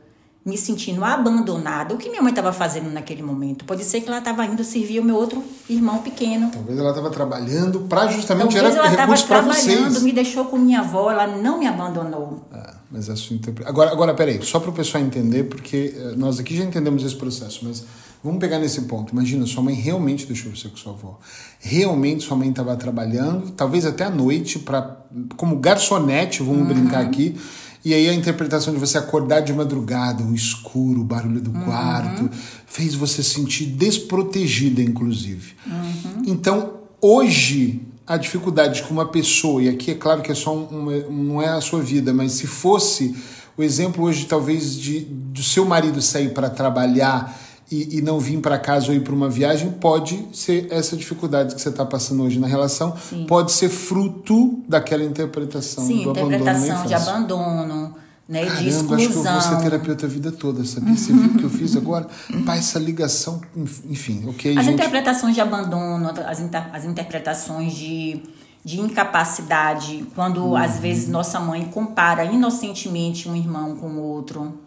me 0.46 0.58
sentindo 0.58 1.04
abandonada. 1.04 1.96
O 1.96 1.98
que 1.98 2.08
minha 2.08 2.22
mãe 2.22 2.30
estava 2.30 2.54
fazendo 2.54 2.92
naquele 2.92 3.24
momento? 3.24 3.66
Pode 3.66 3.84
ser 3.84 4.02
que 4.02 4.08
ela 4.08 4.20
estava 4.20 4.46
indo 4.46 4.64
servir 4.64 5.00
o 5.00 5.04
meu 5.04 5.16
outro 5.16 5.44
irmão 5.68 5.98
pequeno. 6.00 6.52
Talvez 6.52 6.78
ela 6.78 6.90
estava 6.90 7.10
trabalhando 7.10 7.80
para 7.82 8.08
justamente 8.12 8.54
Talvez 8.54 8.76
gerar 8.76 8.90
recursos 8.90 9.26
para 9.26 9.42
vocês. 9.42 9.66
trabalhando, 9.66 10.02
me 10.02 10.12
deixou 10.12 10.46
com 10.46 10.58
minha 10.58 10.82
avó, 10.82 11.10
ela 11.10 11.26
não 11.26 11.58
me 11.58 11.66
abandonou. 11.66 12.48
É, 12.54 12.74
mas 12.92 13.10
a 13.10 13.16
sua 13.16 13.36
interpretação... 13.36 13.72
Agora, 13.72 13.92
agora, 13.92 14.14
peraí, 14.14 14.40
só 14.44 14.60
para 14.60 14.70
o 14.70 14.74
pessoal 14.74 15.04
entender, 15.04 15.46
porque 15.46 15.96
eh, 15.98 16.14
nós 16.16 16.40
aqui 16.40 16.56
já 16.56 16.64
entendemos 16.64 17.04
esse 17.04 17.16
processo, 17.16 17.62
mas 17.64 17.84
Vamos 18.26 18.40
pegar 18.40 18.58
nesse 18.58 18.82
ponto. 18.82 19.14
Imagina, 19.14 19.46
sua 19.46 19.62
mãe 19.62 19.76
realmente 19.76 20.26
deixou 20.26 20.52
você 20.52 20.68
com 20.68 20.76
sua 20.76 20.94
avó. 20.94 21.20
Realmente 21.60 22.24
sua 22.24 22.36
mãe 22.36 22.50
estava 22.50 22.76
trabalhando, 22.76 23.52
talvez 23.52 23.86
até 23.86 24.04
à 24.04 24.10
noite, 24.10 24.58
pra, 24.58 24.98
como 25.38 25.58
garçonete, 25.58 26.42
vamos 26.42 26.62
uhum. 26.62 26.66
brincar 26.66 27.04
aqui. 27.04 27.38
E 27.86 27.94
aí 27.94 28.10
a 28.10 28.14
interpretação 28.16 28.74
de 28.74 28.80
você 28.80 28.98
acordar 28.98 29.42
de 29.42 29.54
madrugada, 29.54 30.24
o 30.24 30.34
escuro, 30.34 31.02
o 31.02 31.04
barulho 31.04 31.40
do 31.40 31.52
uhum. 31.52 31.66
quarto, 31.66 32.32
fez 32.66 32.96
você 32.96 33.22
sentir 33.22 33.68
desprotegida, 33.68 34.82
inclusive. 34.82 35.54
Uhum. 35.68 36.24
Então, 36.26 36.74
hoje, 37.00 37.84
a 38.08 38.18
dificuldade 38.18 38.82
com 38.82 38.92
uma 38.92 39.08
pessoa, 39.08 39.62
e 39.62 39.70
aqui 39.70 39.92
é 39.92 39.94
claro 39.96 40.24
que 40.24 40.32
é 40.32 40.36
só 40.36 40.56
não 40.56 41.40
é 41.40 41.50
a 41.50 41.62
sua 41.62 41.80
vida, 41.80 42.12
mas 42.12 42.32
se 42.32 42.48
fosse 42.48 43.16
o 43.56 43.62
exemplo 43.62 44.04
hoje, 44.04 44.26
talvez, 44.26 44.76
de 44.76 45.02
do 45.02 45.44
seu 45.44 45.64
marido 45.64 46.02
sair 46.02 46.34
para 46.34 46.50
trabalhar 46.50 47.40
e, 47.72 47.98
e, 47.98 48.02
não 48.02 48.20
vir 48.20 48.40
para 48.40 48.60
casa 48.60 48.90
ou 48.90 48.94
ir 48.94 49.02
para 49.02 49.14
uma 49.14 49.30
viagem, 49.30 49.72
pode 49.72 50.28
ser 50.34 50.68
essa 50.72 50.96
dificuldade 50.96 51.56
que 51.56 51.62
você 51.62 51.70
está 51.70 51.86
passando 51.86 52.24
hoje 52.24 52.40
na 52.40 52.48
relação, 52.48 52.96
Sim. 52.98 53.26
pode 53.28 53.52
ser 53.52 53.70
fruto 53.70 54.60
daquela 54.68 55.04
interpretação 55.04 55.86
Sim, 55.86 56.04
do 56.04 56.12
interpretação 56.12 56.72
abandono 56.72 56.88
de 56.88 56.94
abandono, 56.94 57.96
né, 58.28 58.46
Caramba, 58.46 58.62
de 58.62 58.70
exclusão. 58.70 58.96
acho 58.96 59.10
que 59.10 59.18
eu 59.18 59.32
vou 59.32 59.42
ser 59.42 59.70
terapeuta 59.70 60.06
a 60.06 60.10
vida 60.10 60.32
toda, 60.32 60.64
sabia? 60.64 60.96
Você 60.96 61.14
viu 61.14 61.32
o 61.32 61.38
que 61.38 61.44
eu 61.44 61.50
fiz 61.50 61.76
agora? 61.76 62.08
Pá, 62.46 62.56
essa 62.56 62.78
ligação, 62.78 63.42
enfim, 63.90 64.26
ok. 64.28 64.58
As 64.58 64.66
gente... 64.66 64.76
interpretações 64.76 65.34
de 65.34 65.42
abandono, 65.42 66.12
as, 66.26 66.40
inter, 66.40 66.70
as 66.72 66.86
interpretações 66.86 67.74
de 67.74 68.22
de 68.66 68.82
incapacidade, 68.82 70.08
quando 70.16 70.44
uhum. 70.44 70.56
às 70.56 70.80
vezes 70.80 71.08
nossa 71.08 71.40
mãe 71.40 71.66
compara 71.66 72.26
inocentemente 72.26 73.30
um 73.30 73.36
irmão 73.36 73.76
com 73.76 73.90
o 73.90 74.02
outro. 74.02 74.60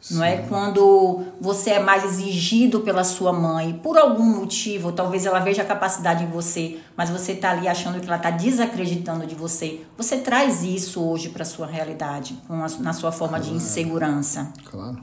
Sim. 0.00 0.14
Não 0.14 0.24
é 0.24 0.36
quando 0.36 1.24
você 1.40 1.70
é 1.70 1.82
mais 1.82 2.04
exigido 2.04 2.80
pela 2.80 3.02
sua 3.02 3.32
mãe 3.32 3.78
por 3.82 3.98
algum 3.98 4.24
motivo, 4.24 4.92
talvez 4.92 5.26
ela 5.26 5.40
veja 5.40 5.62
a 5.62 5.64
capacidade 5.64 6.22
em 6.22 6.28
você, 6.28 6.78
mas 6.96 7.10
você 7.10 7.32
está 7.32 7.50
ali 7.50 7.66
achando 7.66 8.00
que 8.00 8.06
ela 8.06 8.16
está 8.16 8.30
desacreditando 8.30 9.26
de 9.26 9.34
você. 9.34 9.82
Você 9.96 10.18
traz 10.18 10.62
isso 10.62 11.02
hoje 11.02 11.30
para 11.30 11.44
sua 11.44 11.66
realidade, 11.66 12.38
a, 12.48 12.68
na 12.80 12.92
sua 12.92 13.10
forma 13.10 13.38
claro. 13.38 13.52
de 13.52 13.56
insegurança. 13.56 14.52
Claro. 14.64 15.02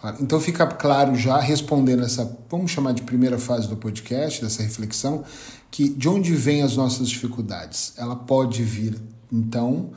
claro. 0.00 0.16
Então 0.20 0.40
fica 0.40 0.66
claro 0.66 1.14
já 1.14 1.38
respondendo 1.38 2.02
essa, 2.02 2.38
vamos 2.48 2.70
chamar 2.70 2.94
de 2.94 3.02
primeira 3.02 3.38
fase 3.38 3.68
do 3.68 3.76
podcast, 3.76 4.42
dessa 4.42 4.62
reflexão, 4.62 5.24
que 5.70 5.90
de 5.90 6.08
onde 6.08 6.34
vêm 6.34 6.62
as 6.62 6.74
nossas 6.76 7.06
dificuldades? 7.08 7.92
Ela 7.98 8.16
pode 8.16 8.62
vir, 8.62 8.98
então, 9.30 9.90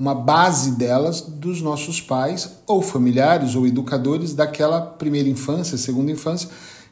uma 0.00 0.14
base 0.14 0.72
delas 0.72 1.20
dos 1.20 1.60
nossos 1.60 2.00
pais, 2.00 2.56
ou 2.66 2.80
familiares, 2.80 3.54
ou 3.54 3.66
educadores 3.66 4.32
daquela 4.32 4.80
primeira 4.80 5.28
infância, 5.28 5.76
segunda 5.76 6.10
infância, 6.10 6.48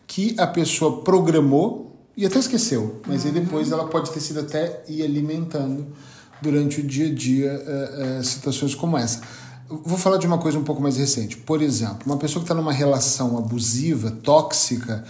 que 0.07 0.35
a 0.39 0.47
pessoa 0.47 1.01
programou 1.01 1.97
e 2.15 2.27
até 2.27 2.39
esqueceu, 2.39 3.01
mas 3.07 3.25
aí 3.25 3.33
depois 3.33 3.73
ela 3.73 3.87
pode 3.87 4.11
ter 4.11 4.21
sido 4.21 4.41
até 4.41 4.83
ir 4.87 5.03
alimentando 5.03 5.87
durante 6.43 6.81
o 6.81 6.83
dia 6.87 7.07
a 7.07 7.15
dia 7.15 7.65
uh, 7.67 8.21
uh, 8.21 8.25
situações 8.25 8.75
como 8.75 8.99
essa. 8.99 9.23
Vou 9.69 9.97
falar 9.97 10.19
de 10.19 10.27
uma 10.27 10.39
coisa 10.39 10.59
um 10.59 10.65
pouco 10.65 10.83
mais 10.83 10.97
recente. 10.97 11.37
Por 11.37 11.63
exemplo, 11.63 12.01
uma 12.05 12.17
pessoa 12.17 12.41
que 12.41 12.45
está 12.45 12.55
numa 12.55 12.73
relação 12.73 13.39
abusiva, 13.39 14.11
tóxica, 14.23 15.05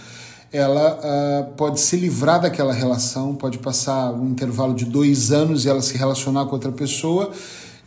ela 0.51 0.99
uh, 0.99 1.53
pode 1.55 1.79
se 1.81 1.97
livrar 1.97 2.41
daquela 2.41 2.73
relação, 2.73 3.35
pode 3.35 3.57
passar 3.57 4.11
um 4.11 4.29
intervalo 4.29 4.73
de 4.73 4.85
dois 4.85 5.31
anos 5.31 5.65
e 5.65 5.69
ela 5.69 5.81
se 5.81 5.97
relacionar 5.97 6.45
com 6.45 6.53
outra 6.53 6.71
pessoa 6.71 7.31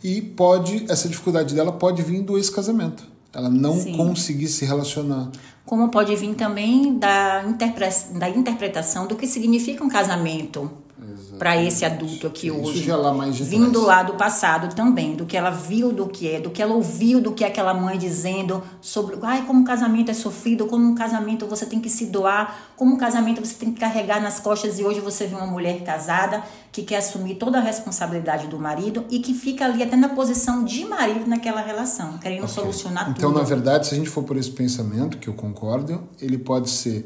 e 0.03 0.21
pode 0.21 0.85
essa 0.89 1.07
dificuldade 1.07 1.55
dela 1.55 1.71
pode 1.71 2.01
vir 2.01 2.21
do 2.21 2.37
ex-casamento. 2.37 3.07
Ela 3.33 3.49
não 3.49 3.79
Sim. 3.79 3.97
conseguir 3.97 4.47
se 4.47 4.65
relacionar. 4.65 5.31
Como 5.65 5.89
pode 5.89 6.15
vir 6.15 6.35
também 6.35 6.97
da, 6.99 7.43
interpre 7.47 7.87
da 8.19 8.29
interpretação 8.29 9.07
do 9.07 9.15
que 9.15 9.25
significa 9.25 9.83
um 9.83 9.89
casamento 9.89 10.69
para 11.37 11.61
esse 11.61 11.85
adulto 11.85 12.27
aqui 12.27 12.47
Isso 12.47 12.57
hoje. 12.57 12.83
Já 12.83 12.95
lá 12.95 13.13
mais 13.13 13.35
de 13.35 13.43
vindo 13.43 13.71
trás. 13.71 13.85
lá 13.85 14.03
do 14.03 14.13
passado 14.13 14.73
também, 14.75 15.15
do 15.15 15.25
que 15.25 15.35
ela 15.35 15.49
viu 15.49 15.91
do 15.91 16.07
que 16.07 16.29
é, 16.29 16.39
do 16.39 16.49
que 16.49 16.61
ela 16.61 16.73
ouviu 16.73 17.19
do 17.21 17.31
que 17.31 17.43
é 17.43 17.47
aquela 17.47 17.73
mãe 17.73 17.97
dizendo 17.97 18.63
sobre, 18.81 19.17
ai, 19.21 19.43
como 19.45 19.59
um 19.59 19.63
casamento 19.63 20.11
é 20.11 20.13
sofrido, 20.13 20.65
como 20.67 20.85
um 20.85 20.95
casamento 20.95 21.45
você 21.47 21.65
tem 21.65 21.79
que 21.79 21.89
se 21.89 22.07
doar, 22.07 22.73
como 22.75 22.95
um 22.95 22.97
casamento 22.97 23.43
você 23.43 23.55
tem 23.55 23.71
que 23.71 23.79
carregar 23.79 24.21
nas 24.21 24.39
costas 24.39 24.79
e 24.79 24.83
hoje 24.83 24.99
você 24.99 25.25
vê 25.25 25.35
uma 25.35 25.47
mulher 25.47 25.83
casada 25.83 26.43
que 26.71 26.81
quer 26.81 26.97
assumir 26.97 27.35
toda 27.35 27.59
a 27.59 27.61
responsabilidade 27.61 28.47
do 28.47 28.59
marido 28.59 29.05
e 29.09 29.19
que 29.19 29.33
fica 29.33 29.65
ali 29.65 29.83
até 29.83 29.95
na 29.95 30.09
posição 30.09 30.63
de 30.63 30.83
marido 30.85 31.27
naquela 31.27 31.61
relação, 31.61 32.17
querendo 32.17 32.43
okay. 32.43 32.55
solucionar 32.55 33.03
então, 33.03 33.13
tudo. 33.13 33.29
Então, 33.29 33.41
na 33.41 33.47
verdade, 33.47 33.87
se 33.87 33.93
a 33.93 33.97
gente 33.97 34.09
for 34.09 34.23
por 34.23 34.37
esse 34.37 34.51
pensamento, 34.51 35.17
que 35.17 35.27
eu 35.27 35.33
concordo, 35.33 36.03
ele 36.19 36.37
pode 36.37 36.69
ser 36.69 37.05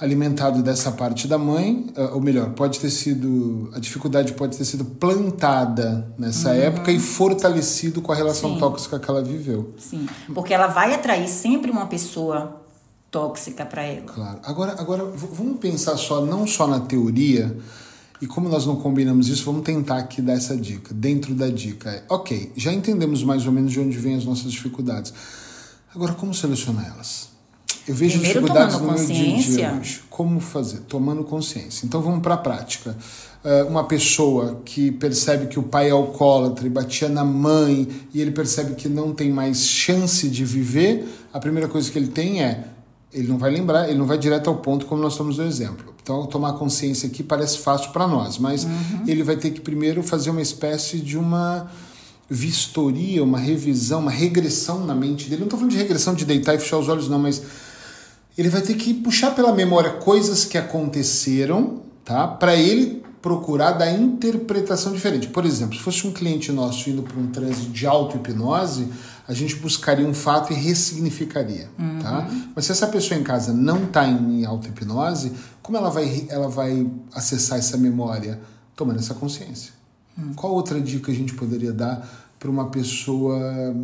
alimentado 0.00 0.62
dessa 0.62 0.92
parte 0.92 1.26
da 1.26 1.36
mãe, 1.36 1.86
eh, 1.96 2.10
ou 2.12 2.20
melhor, 2.20 2.50
pode 2.50 2.78
ter 2.78 2.90
sido 2.90 3.70
a 3.74 3.80
dificuldade 3.80 4.32
pode 4.32 4.56
ter 4.56 4.64
sido 4.64 4.84
plantada 4.84 6.06
nessa 6.16 6.50
uhum. 6.50 6.54
época 6.54 6.92
e 6.92 7.00
fortalecido 7.00 8.00
com 8.00 8.12
a 8.12 8.14
relação 8.14 8.54
Sim. 8.54 8.60
tóxica 8.60 8.98
que 8.98 9.10
ela 9.10 9.22
viveu. 9.22 9.74
Sim, 9.78 10.08
porque 10.32 10.54
ela 10.54 10.68
vai 10.68 10.94
atrair 10.94 11.28
sempre 11.28 11.70
uma 11.70 11.86
pessoa 11.86 12.62
tóxica 13.10 13.66
para 13.66 13.82
ela. 13.82 14.06
Claro. 14.06 14.38
Agora, 14.44 14.76
agora 14.78 15.04
vamos 15.04 15.58
pensar 15.58 15.96
só 15.96 16.24
não 16.24 16.46
só 16.46 16.66
na 16.66 16.80
teoria 16.80 17.56
e 18.20 18.26
como 18.26 18.48
nós 18.48 18.66
não 18.66 18.76
combinamos 18.76 19.28
isso, 19.28 19.44
vamos 19.44 19.62
tentar 19.62 19.98
aqui 19.98 20.20
dar 20.20 20.34
essa 20.34 20.56
dica. 20.56 20.92
Dentro 20.92 21.34
da 21.34 21.48
dica, 21.48 21.90
é, 21.90 22.04
ok, 22.08 22.52
já 22.56 22.72
entendemos 22.72 23.22
mais 23.22 23.46
ou 23.46 23.52
menos 23.52 23.72
de 23.72 23.80
onde 23.80 23.96
vêm 23.96 24.16
as 24.16 24.24
nossas 24.24 24.50
dificuldades. 24.52 25.12
Agora, 25.94 26.12
como 26.12 26.34
selecionar 26.34 26.86
elas? 26.94 27.37
Eu 27.88 27.94
vejo 27.94 28.18
Primeiro, 28.18 28.40
dificuldades 28.40 28.78
no 28.78 28.92
meu 28.92 29.06
dia 29.06 29.34
a 29.34 29.40
dia 29.40 29.78
hoje. 29.80 30.00
Como 30.10 30.40
fazer? 30.40 30.80
Tomando 30.80 31.24
consciência. 31.24 31.86
Então 31.86 32.02
vamos 32.02 32.20
para 32.20 32.34
a 32.34 32.36
prática. 32.36 32.96
Uh, 33.42 33.68
uma 33.68 33.84
pessoa 33.84 34.60
que 34.64 34.90
percebe 34.90 35.46
que 35.46 35.58
o 35.58 35.62
pai 35.62 35.88
é 35.88 35.92
alcoólatra 35.92 36.66
e 36.66 36.70
batia 36.70 37.08
na 37.08 37.24
mãe 37.24 37.88
e 38.12 38.20
ele 38.20 38.30
percebe 38.30 38.74
que 38.74 38.88
não 38.88 39.14
tem 39.14 39.30
mais 39.30 39.64
chance 39.64 40.28
de 40.28 40.44
viver, 40.44 41.08
a 41.32 41.40
primeira 41.40 41.68
coisa 41.68 41.90
que 41.90 41.98
ele 41.98 42.08
tem 42.08 42.42
é 42.42 42.64
ele 43.12 43.26
não 43.26 43.38
vai 43.38 43.50
lembrar, 43.50 43.88
ele 43.88 43.98
não 43.98 44.06
vai 44.06 44.18
direto 44.18 44.48
ao 44.48 44.56
ponto 44.56 44.84
como 44.84 45.00
nós 45.00 45.14
estamos 45.14 45.38
no 45.38 45.44
exemplo. 45.44 45.94
Então, 46.02 46.26
tomar 46.26 46.54
consciência 46.54 47.08
aqui 47.08 47.22
parece 47.22 47.58
fácil 47.58 47.90
para 47.90 48.06
nós, 48.06 48.38
mas 48.38 48.64
uhum. 48.64 49.04
ele 49.06 49.22
vai 49.22 49.36
ter 49.36 49.50
que 49.50 49.60
primeiro 49.60 50.02
fazer 50.02 50.30
uma 50.30 50.42
espécie 50.42 50.98
de 50.98 51.16
uma 51.16 51.70
vistoria, 52.28 53.22
uma 53.24 53.38
revisão, 53.38 54.00
uma 54.00 54.10
regressão 54.10 54.84
na 54.84 54.94
mente 54.94 55.24
dele. 55.28 55.40
Não 55.40 55.46
estou 55.46 55.58
falando 55.58 55.72
de 55.72 55.78
regressão 55.78 56.14
de 56.14 56.24
deitar 56.24 56.54
e 56.54 56.58
fechar 56.58 56.78
os 56.78 56.88
olhos, 56.88 57.08
não, 57.08 57.18
mas 57.18 57.42
ele 58.38 58.48
vai 58.48 58.62
ter 58.62 58.74
que 58.74 58.94
puxar 58.94 59.34
pela 59.34 59.52
memória 59.52 59.90
coisas 59.94 60.44
que 60.44 60.56
aconteceram, 60.56 61.82
tá? 62.04 62.28
Para 62.28 62.54
ele 62.54 63.02
procurar 63.20 63.72
da 63.72 63.90
interpretação 63.90 64.92
diferente. 64.92 65.26
Por 65.26 65.44
exemplo, 65.44 65.76
se 65.76 65.82
fosse 65.82 66.06
um 66.06 66.12
cliente 66.12 66.52
nosso 66.52 66.88
indo 66.88 67.02
para 67.02 67.18
um 67.18 67.26
transe 67.26 67.62
de 67.62 67.84
auto-hipnose, 67.84 68.92
a 69.26 69.34
gente 69.34 69.56
buscaria 69.56 70.06
um 70.06 70.14
fato 70.14 70.52
e 70.52 70.56
ressignificaria, 70.56 71.68
uhum. 71.76 71.98
tá? 71.98 72.30
Mas 72.54 72.66
se 72.66 72.72
essa 72.72 72.86
pessoa 72.86 73.18
em 73.18 73.24
casa 73.24 73.52
não 73.52 73.84
está 73.84 74.06
em 74.06 74.44
auto-hipnose, 74.44 75.32
como 75.60 75.76
ela 75.76 75.90
vai, 75.90 76.26
ela 76.28 76.48
vai 76.48 76.88
acessar 77.12 77.58
essa 77.58 77.76
memória? 77.76 78.40
Tomando 78.76 79.00
essa 79.00 79.14
consciência. 79.14 79.72
Uhum. 80.16 80.34
Qual 80.34 80.54
outra 80.54 80.80
dica 80.80 81.10
a 81.10 81.14
gente 81.14 81.34
poderia 81.34 81.72
dar 81.72 82.08
para 82.38 82.48
uma 82.48 82.70
pessoa 82.70 83.74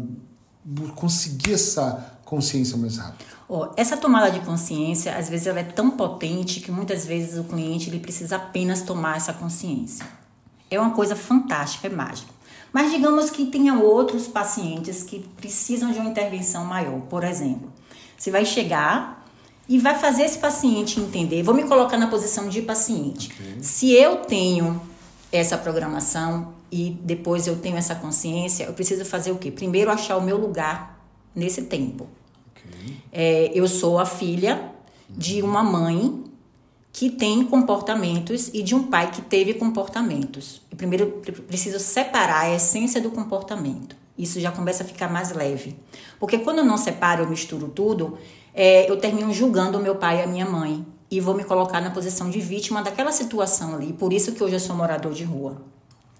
conseguir 0.94 1.54
essa 1.54 2.18
consciência 2.24 2.76
mais 2.76 2.96
rápido? 2.96 3.34
Oh, 3.48 3.68
essa 3.76 3.96
tomada 3.96 4.30
de 4.30 4.40
consciência, 4.40 5.16
às 5.16 5.28
vezes, 5.28 5.46
ela 5.46 5.60
é 5.60 5.64
tão 5.64 5.90
potente 5.90 6.60
que 6.60 6.70
muitas 6.70 7.04
vezes 7.04 7.38
o 7.38 7.44
cliente 7.44 7.90
ele 7.90 7.98
precisa 7.98 8.36
apenas 8.36 8.82
tomar 8.82 9.16
essa 9.16 9.32
consciência. 9.32 10.06
É 10.70 10.80
uma 10.80 10.90
coisa 10.90 11.14
fantástica, 11.14 11.86
é 11.86 11.90
mágica. 11.90 12.32
Mas 12.72 12.90
digamos 12.90 13.30
que 13.30 13.46
tenha 13.46 13.74
outros 13.74 14.26
pacientes 14.26 15.02
que 15.02 15.20
precisam 15.36 15.92
de 15.92 15.98
uma 15.98 16.10
intervenção 16.10 16.64
maior. 16.64 17.00
Por 17.02 17.22
exemplo, 17.22 17.72
você 18.16 18.30
vai 18.30 18.44
chegar 18.44 19.24
e 19.68 19.78
vai 19.78 19.96
fazer 19.96 20.24
esse 20.24 20.38
paciente 20.38 20.98
entender. 20.98 21.42
Vou 21.42 21.54
me 21.54 21.64
colocar 21.64 21.96
na 21.96 22.08
posição 22.08 22.48
de 22.48 22.62
paciente. 22.62 23.30
Okay. 23.32 23.62
Se 23.62 23.92
eu 23.92 24.16
tenho 24.16 24.80
essa 25.36 25.58
programação 25.58 26.54
e 26.70 26.96
depois 27.02 27.46
eu 27.46 27.56
tenho 27.56 27.76
essa 27.76 27.94
consciência, 27.94 28.64
eu 28.64 28.72
preciso 28.72 29.04
fazer 29.04 29.30
o 29.30 29.36
quê? 29.36 29.50
Primeiro 29.50 29.90
achar 29.90 30.16
o 30.16 30.22
meu 30.22 30.36
lugar 30.36 31.00
nesse 31.34 31.62
tempo. 31.62 32.08
Okay. 32.50 32.96
É, 33.12 33.50
eu 33.54 33.66
sou 33.68 33.98
a 33.98 34.06
filha 34.06 34.72
de 35.08 35.42
uma 35.42 35.62
mãe 35.62 36.24
que 36.92 37.10
tem 37.10 37.44
comportamentos 37.44 38.50
e 38.54 38.62
de 38.62 38.74
um 38.74 38.84
pai 38.84 39.10
que 39.10 39.20
teve 39.20 39.54
comportamentos. 39.54 40.62
Eu 40.70 40.76
primeiro 40.76 41.20
preciso 41.48 41.80
separar 41.80 42.42
a 42.42 42.54
essência 42.54 43.00
do 43.00 43.10
comportamento. 43.10 43.96
Isso 44.16 44.38
já 44.38 44.52
começa 44.52 44.84
a 44.84 44.86
ficar 44.86 45.10
mais 45.10 45.32
leve. 45.32 45.76
Porque 46.20 46.38
quando 46.38 46.58
eu 46.58 46.64
não 46.64 46.76
separo, 46.76 47.24
eu 47.24 47.28
misturo 47.28 47.66
tudo, 47.68 48.16
é, 48.54 48.88
eu 48.88 48.96
termino 48.96 49.32
julgando 49.32 49.76
o 49.76 49.82
meu 49.82 49.96
pai 49.96 50.20
e 50.20 50.22
a 50.22 50.26
minha 50.26 50.46
mãe. 50.46 50.86
E 51.10 51.20
vou 51.20 51.34
me 51.34 51.44
colocar 51.44 51.80
na 51.80 51.90
posição 51.90 52.30
de 52.30 52.40
vítima 52.40 52.82
daquela 52.82 53.12
situação 53.12 53.74
ali. 53.74 53.92
Por 53.92 54.12
isso 54.12 54.32
que 54.32 54.42
hoje 54.42 54.54
eu 54.54 54.60
sou 54.60 54.74
morador 54.74 55.12
de 55.12 55.24
rua. 55.24 55.62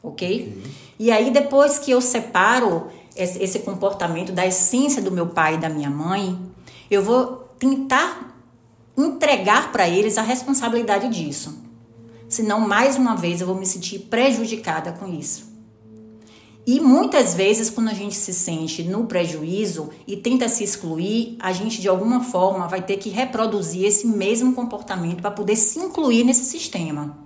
Ok? 0.03 0.63
E 0.99 1.11
aí, 1.11 1.31
depois 1.31 1.79
que 1.79 1.91
eu 1.91 2.01
separo 2.01 2.89
esse 3.17 3.61
comportamento 3.61 4.33
da 4.33 4.47
essência 4.47 5.01
do 5.01 5.11
meu 5.11 5.29
pai 5.29 5.55
e 5.55 5.59
da 5.59 5.69
minha 5.69 5.89
mãe, 5.89 6.39
eu 6.91 7.03
vou 7.03 7.49
tentar 7.59 8.37
entregar 8.97 9.73
para 9.73 9.89
eles 9.89 10.19
a 10.19 10.23
responsabilidade 10.23 11.09
disso. 11.09 11.59
Senão, 12.29 12.61
mais 12.61 12.97
uma 12.97 13.15
vez, 13.15 13.41
eu 13.41 13.47
vou 13.47 13.57
me 13.57 13.67
sentir 13.67 14.01
prejudicada 14.01 14.93
com 14.93 15.09
isso. 15.09 15.54
E 16.67 16.81
muitas 16.81 17.35
vezes, 17.35 17.69
quando 17.69 17.89
a 17.89 17.95
gente 17.95 18.15
se 18.15 18.33
sente 18.33 18.83
no 18.83 19.05
prejuízo 19.05 19.91
e 20.07 20.17
tenta 20.17 20.49
se 20.49 20.65
excluir, 20.65 21.37
a 21.39 21.53
gente 21.53 21.81
de 21.81 21.89
alguma 21.89 22.21
forma 22.21 22.67
vai 22.67 22.81
ter 22.81 22.97
que 22.97 23.11
reproduzir 23.11 23.85
esse 23.85 24.07
mesmo 24.07 24.55
comportamento 24.55 25.21
para 25.21 25.31
poder 25.31 25.57
se 25.57 25.79
incluir 25.79 26.25
nesse 26.25 26.45
sistema. 26.47 27.19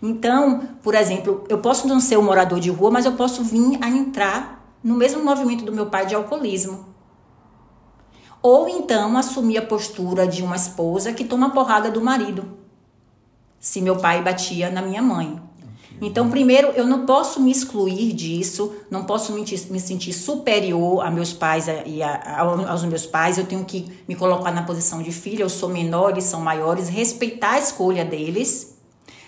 Então, 0.00 0.62
por 0.82 0.94
exemplo, 0.94 1.44
eu 1.48 1.58
posso 1.58 1.86
não 1.86 2.00
ser 2.00 2.16
um 2.18 2.22
morador 2.22 2.58
de 2.58 2.70
rua, 2.70 2.90
mas 2.90 3.04
eu 3.04 3.12
posso 3.12 3.44
vir 3.44 3.78
a 3.82 3.88
entrar 3.90 4.58
no 4.82 4.94
mesmo 4.94 5.22
movimento 5.22 5.64
do 5.64 5.72
meu 5.72 5.86
pai 5.86 6.06
de 6.06 6.14
alcoolismo. 6.14 6.86
Ou 8.40 8.68
então 8.68 9.18
assumir 9.18 9.58
a 9.58 9.66
postura 9.66 10.26
de 10.26 10.42
uma 10.42 10.56
esposa 10.56 11.12
que 11.12 11.24
toma 11.24 11.50
porrada 11.50 11.90
do 11.90 12.00
marido. 12.00 12.56
Se 13.58 13.82
meu 13.82 13.96
pai 13.96 14.22
batia 14.22 14.70
na 14.70 14.80
minha 14.80 15.02
mãe. 15.02 15.47
Então, 16.00 16.30
primeiro, 16.30 16.68
eu 16.68 16.86
não 16.86 17.04
posso 17.04 17.40
me 17.40 17.50
excluir 17.50 18.12
disso, 18.12 18.72
não 18.90 19.04
posso 19.04 19.32
me, 19.32 19.40
me 19.70 19.80
sentir 19.80 20.12
superior 20.12 21.04
a 21.04 21.10
meus 21.10 21.32
pais 21.32 21.66
e 21.86 22.02
a, 22.02 22.14
a, 22.14 22.70
aos 22.70 22.84
meus 22.84 23.06
pais. 23.06 23.38
Eu 23.38 23.46
tenho 23.46 23.64
que 23.64 23.90
me 24.08 24.14
colocar 24.14 24.52
na 24.52 24.62
posição 24.62 25.02
de 25.02 25.12
filha. 25.12 25.42
Eu 25.42 25.48
sou 25.48 25.68
menor, 25.68 26.10
eles 26.10 26.24
são 26.24 26.40
maiores, 26.40 26.88
respeitar 26.88 27.52
a 27.52 27.58
escolha 27.58 28.04
deles, 28.04 28.78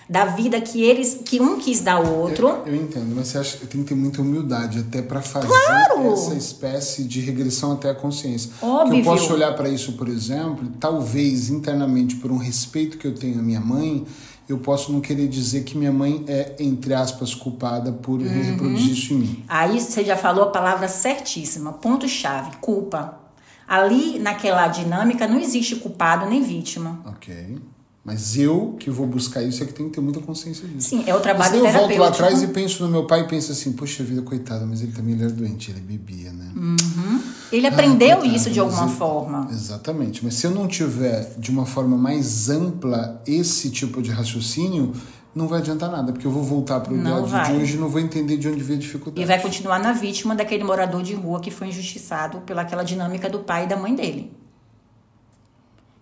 da 0.09 0.25
vida 0.25 0.61
que 0.61 0.83
eles, 0.83 1.21
que 1.25 1.41
um 1.41 1.59
quis 1.61 1.81
dar 1.81 1.95
ao 1.95 2.07
outro. 2.07 2.49
Eu, 2.67 2.75
eu 2.75 2.75
entendo, 2.75 3.15
mas 3.15 3.29
você 3.29 3.39
acha 3.39 3.59
que 3.59 3.67
tem 3.69 3.83
que 3.83 3.91
ter 3.91 3.95
muita 3.95 4.21
humildade 4.21 4.81
até 4.81 5.01
para 5.01 5.23
fazer 5.23 5.47
claro! 5.47 6.13
essa 6.13 6.35
espécie 6.35 7.05
de 7.05 7.21
regressão 7.21 7.73
até 7.73 7.91
a 7.91 7.95
consciência. 7.95 8.51
Óbvio. 8.61 9.03
Que 9.03 9.09
eu 9.09 9.13
posso 9.13 9.33
olhar 9.33 9.55
para 9.55 9.69
isso, 9.69 9.93
por 9.93 10.09
exemplo, 10.09 10.69
talvez 10.81 11.49
internamente 11.49 12.17
por 12.17 12.33
um 12.33 12.39
respeito 12.39 12.99
que 12.99 13.07
eu 13.07 13.15
tenho 13.15 13.39
à 13.39 13.43
minha 13.43 13.61
mãe 13.61 14.05
eu 14.53 14.59
posso 14.59 14.93
não 14.93 15.01
querer 15.01 15.29
dizer 15.29 15.65
que 15.65 15.77
minha 15.77 15.93
mãe 15.93 16.25
é, 16.27 16.57
entre 16.59 16.93
aspas, 16.95 17.35
culpada 17.35 17.93
por 17.93 18.21
uhum. 18.21 18.43
reproduzir 18.43 18.93
isso 18.93 19.15
em 19.15 19.19
mim. 19.19 19.45
Aí 19.49 19.81
você 19.81 20.05
já 20.05 20.17
falou 20.17 20.45
a 20.45 20.51
palavra 20.51 20.89
certíssima, 20.89 21.73
ponto-chave, 21.73 22.57
culpa. 22.61 23.19
Ali, 23.67 24.19
naquela 24.19 24.67
dinâmica, 24.67 25.29
não 25.29 25.39
existe 25.39 25.77
culpado 25.77 26.27
nem 26.27 26.43
vítima. 26.43 27.01
Ok. 27.07 27.59
Mas 28.03 28.37
eu 28.39 28.77
que 28.79 28.89
vou 28.89 29.07
buscar 29.07 29.43
isso 29.43 29.63
é 29.63 29.67
que 29.67 29.75
tenho 29.75 29.91
que 29.91 29.95
ter 29.95 30.01
muita 30.01 30.21
consciência 30.21 30.67
disso. 30.67 30.89
Sim, 30.89 31.05
é 31.07 31.15
o 31.15 31.21
trabalho 31.21 31.63
mas 31.63 31.63
terapêutico. 31.63 31.93
Eu 31.93 31.99
volto 31.99 32.01
lá 32.01 32.09
atrás 32.09 32.43
e 32.43 32.47
penso 32.47 32.83
no 32.83 32.91
meu 32.91 33.07
pai 33.07 33.21
e 33.21 33.29
penso 33.29 33.53
assim, 33.53 33.73
poxa 33.73 34.03
vida, 34.03 34.23
coitado, 34.23 34.67
mas 34.67 34.81
ele 34.81 34.93
também 34.93 35.21
era 35.21 35.31
doente, 35.31 35.71
ele 35.71 35.81
bebia, 35.81 36.33
né? 36.33 36.51
Uhum. 36.57 37.21
Ele 37.53 37.67
aprendeu 37.67 38.23
ah, 38.23 38.27
isso 38.27 38.51
de 38.51 38.59
alguma 38.59 38.87
ele... 38.87 38.97
forma. 38.97 39.49
Exatamente. 39.51 40.25
Mas 40.25 40.35
se 40.35 40.47
eu 40.47 40.51
não 40.51 40.67
tiver 40.67 41.35
de 41.37 41.51
uma 41.51 41.67
forma 41.67 41.97
mais 41.97 42.49
ampla 42.49 43.23
esse 43.27 43.71
tipo 43.71 44.01
de 44.01 44.11
raciocínio, 44.11 44.95
não 45.35 45.47
vai 45.47 45.61
adiantar 45.61 45.91
nada, 45.91 46.11
porque 46.11 46.27
eu 46.27 46.31
vou 46.31 46.43
voltar 46.43 46.81
para 46.81 46.95
o 46.95 46.97
dia 46.97 47.43
de 47.45 47.53
hoje 47.53 47.77
e 47.77 47.79
não 47.79 47.91
vou 47.91 48.01
entender 48.01 48.39
de 48.39 48.49
onde 48.49 48.63
veio 48.63 48.79
a 48.79 48.83
dificuldade. 48.83 49.21
E 49.21 49.27
vai 49.27 49.39
continuar 49.39 49.79
na 49.79 49.93
vítima 49.93 50.35
daquele 50.35 50.65
morador 50.65 51.03
de 51.03 51.13
rua 51.15 51.39
que 51.39 51.51
foi 51.51 51.69
injustiçado 51.69 52.41
pelaquela 52.41 52.83
dinâmica 52.83 53.29
do 53.29 53.41
pai 53.41 53.65
e 53.65 53.67
da 53.69 53.77
mãe 53.77 53.95
dele. 53.95 54.33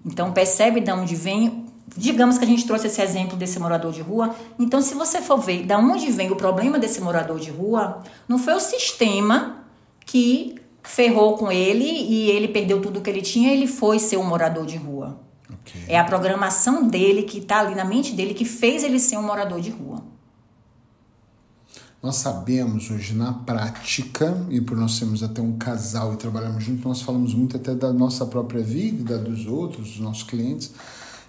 Então 0.07 0.33
percebe 0.33 0.81
de 0.81 0.93
onde 0.93 1.15
vem 1.17 1.68
Digamos 1.97 2.39
que 2.39 2.45
a 2.45 2.47
gente 2.47 2.67
trouxe 2.67 2.87
esse 2.87 3.01
exemplo 3.01 3.37
desse 3.37 3.59
morador 3.59 3.93
de 3.93 4.03
rua. 4.03 4.35
Então, 4.59 4.83
se 4.83 4.95
você 4.95 5.23
for 5.23 5.39
ver 5.39 5.65
de 5.65 5.75
onde 5.75 6.11
vem 6.11 6.31
o 6.31 6.37
problema 6.37 6.79
desse 6.79 7.01
morador 7.01 7.39
de 7.39 7.51
rua, 7.51 8.03
não 8.29 8.39
foi 8.39 8.55
o 8.55 8.61
sistema 8.61 9.65
que 10.05 10.57
ferrou 10.83 11.37
com 11.37 11.51
ele 11.51 11.85
e 11.85 12.31
ele 12.31 12.49
perdeu 12.49 12.81
tudo 12.81 13.01
que 13.01 13.11
ele 13.11 13.23
tinha, 13.23 13.53
ele 13.53 13.67
foi 13.67 13.99
ser 13.99 14.17
um 14.17 14.25
morador 14.25 14.67
de 14.67 14.77
rua. 14.77 15.19
Okay. 15.63 15.83
É 15.89 15.99
a 15.99 16.05
programação 16.05 16.87
dele 16.87 17.23
que 17.23 17.39
está 17.39 17.61
ali 17.61 17.75
na 17.75 17.85
mente 17.85 18.13
dele 18.13 18.35
que 18.35 18.45
fez 18.45 18.83
ele 18.83 18.99
ser 18.99 19.17
um 19.17 19.23
morador 19.23 19.61
de 19.61 19.71
rua. 19.71 20.03
Nós 22.03 22.17
sabemos 22.17 22.91
hoje 22.91 23.13
na 23.13 23.33
prática, 23.33 24.47
e 24.51 24.61
por 24.61 24.77
nós 24.77 24.93
sermos 24.97 25.23
até 25.23 25.43
um 25.43 25.59
casal 25.59 26.15
e 26.15 26.17
trabalharmos 26.17 26.63
juntos, 26.63 26.85
nós 26.85 27.03
falamos 27.03 27.35
muito 27.35 27.57
até 27.57 27.75
da 27.75 27.93
nossa 27.93 28.25
própria 28.25 28.63
vida 28.63 29.19
da 29.19 29.25
dos 29.25 29.47
outros, 29.47 29.89
dos 29.89 30.01
nossos 30.01 30.23
clientes 30.23 30.73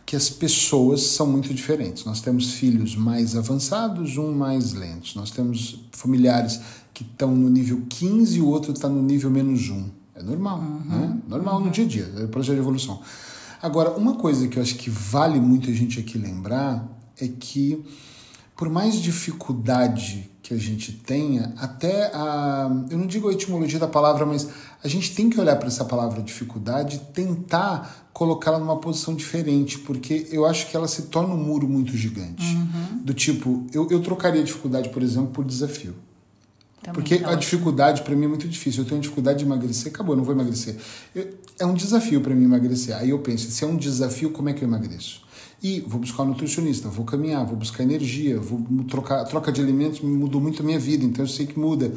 que 0.09 0.15
as 0.15 0.27
pessoas 0.27 1.03
são 1.03 1.27
muito 1.27 1.53
diferentes. 1.53 2.03
Nós 2.03 2.19
temos 2.19 2.53
filhos 2.53 2.95
mais 2.95 3.35
avançados, 3.35 4.17
um 4.17 4.33
mais 4.33 4.73
lentos. 4.73 5.13
Nós 5.13 5.29
temos 5.29 5.85
familiares 5.91 6.59
que 6.95 7.03
estão 7.03 7.35
no 7.35 7.47
nível 7.47 7.83
15 7.87 8.39
e 8.39 8.41
o 8.41 8.47
outro 8.47 8.71
está 8.71 8.89
no 8.89 9.03
nível 9.03 9.29
menos 9.29 9.69
1. 9.69 9.87
É 10.15 10.23
normal, 10.23 10.57
uhum. 10.61 10.99
né? 10.99 11.19
Normal 11.27 11.59
uhum. 11.59 11.65
no 11.65 11.69
dia 11.69 11.85
a 11.85 11.87
dia, 11.87 12.11
é 12.17 12.23
o 12.23 12.27
processo 12.27 12.55
de 12.55 12.59
evolução. 12.59 12.99
Agora, 13.61 13.91
uma 13.91 14.15
coisa 14.15 14.47
que 14.47 14.57
eu 14.57 14.63
acho 14.63 14.77
que 14.77 14.89
vale 14.89 15.39
muito 15.39 15.69
a 15.69 15.73
gente 15.73 15.99
aqui 15.99 16.17
lembrar 16.17 16.89
é 17.21 17.27
que, 17.27 17.79
por 18.57 18.67
mais 18.67 18.95
dificuldade 18.95 20.27
que 20.49 20.55
a 20.55 20.57
gente 20.57 20.91
tenha, 20.91 21.53
até 21.57 22.09
a. 22.11 22.67
Eu 22.89 22.97
não 22.97 23.05
digo 23.05 23.29
a 23.29 23.31
etimologia 23.31 23.77
da 23.77 23.87
palavra, 23.87 24.25
mas 24.25 24.49
a 24.83 24.87
gente 24.87 25.13
tem 25.13 25.29
que 25.29 25.39
olhar 25.39 25.55
para 25.57 25.67
essa 25.67 25.85
palavra 25.85 26.23
dificuldade 26.23 26.95
e 26.95 26.99
tentar 27.13 28.09
colocá-la 28.11 28.57
numa 28.57 28.77
posição 28.77 29.13
diferente, 29.13 29.77
porque 29.77 30.27
eu 30.31 30.47
acho 30.47 30.67
que 30.67 30.75
ela 30.75 30.87
se 30.87 31.03
torna 31.03 31.35
um 31.35 31.37
muro 31.37 31.67
muito 31.67 31.95
gigante. 31.95 32.43
Uhum. 32.43 33.03
Do 33.03 33.13
tipo, 33.13 33.67
eu, 33.71 33.87
eu 33.91 33.99
trocaria 34.01 34.43
dificuldade, 34.43 34.89
por 34.89 35.03
exemplo, 35.03 35.29
por 35.29 35.45
desafio. 35.45 35.93
Também 36.81 36.93
porque 36.95 37.19
tá 37.19 37.29
a 37.29 37.35
dificuldade 37.35 38.01
para 38.01 38.15
mim 38.15 38.25
é 38.25 38.29
muito 38.29 38.47
difícil. 38.47 38.81
Eu 38.81 38.89
tenho 38.89 39.01
dificuldade 39.01 39.37
de 39.37 39.45
emagrecer, 39.45 39.91
acabou, 39.93 40.13
eu 40.13 40.17
não 40.17 40.23
vou 40.23 40.33
emagrecer. 40.33 40.77
Eu, 41.13 41.29
é 41.59 41.65
um 41.65 41.75
desafio 41.75 42.21
para 42.21 42.33
mim 42.33 42.45
emagrecer. 42.45 42.97
Aí 42.97 43.11
eu 43.11 43.19
penso, 43.19 43.51
se 43.51 43.63
é 43.63 43.67
um 43.67 43.77
desafio, 43.77 44.31
como 44.31 44.49
é 44.49 44.53
que 44.53 44.63
eu 44.63 44.67
emagreço? 44.67 45.21
E 45.61 45.81
vou 45.81 45.99
buscar 45.99 46.23
um 46.23 46.27
nutricionista, 46.27 46.87
vou 46.87 47.05
caminhar, 47.05 47.45
vou 47.45 47.55
buscar 47.55 47.83
energia, 47.83 48.39
vou 48.39 48.63
trocar, 48.85 49.23
troca 49.25 49.51
de 49.51 49.61
alimentos 49.61 49.99
mudou 49.99 50.39
muito 50.39 50.61
a 50.61 50.65
minha 50.65 50.79
vida, 50.79 51.03
então 51.03 51.23
eu 51.23 51.29
sei 51.29 51.45
que 51.45 51.59
muda. 51.59 51.91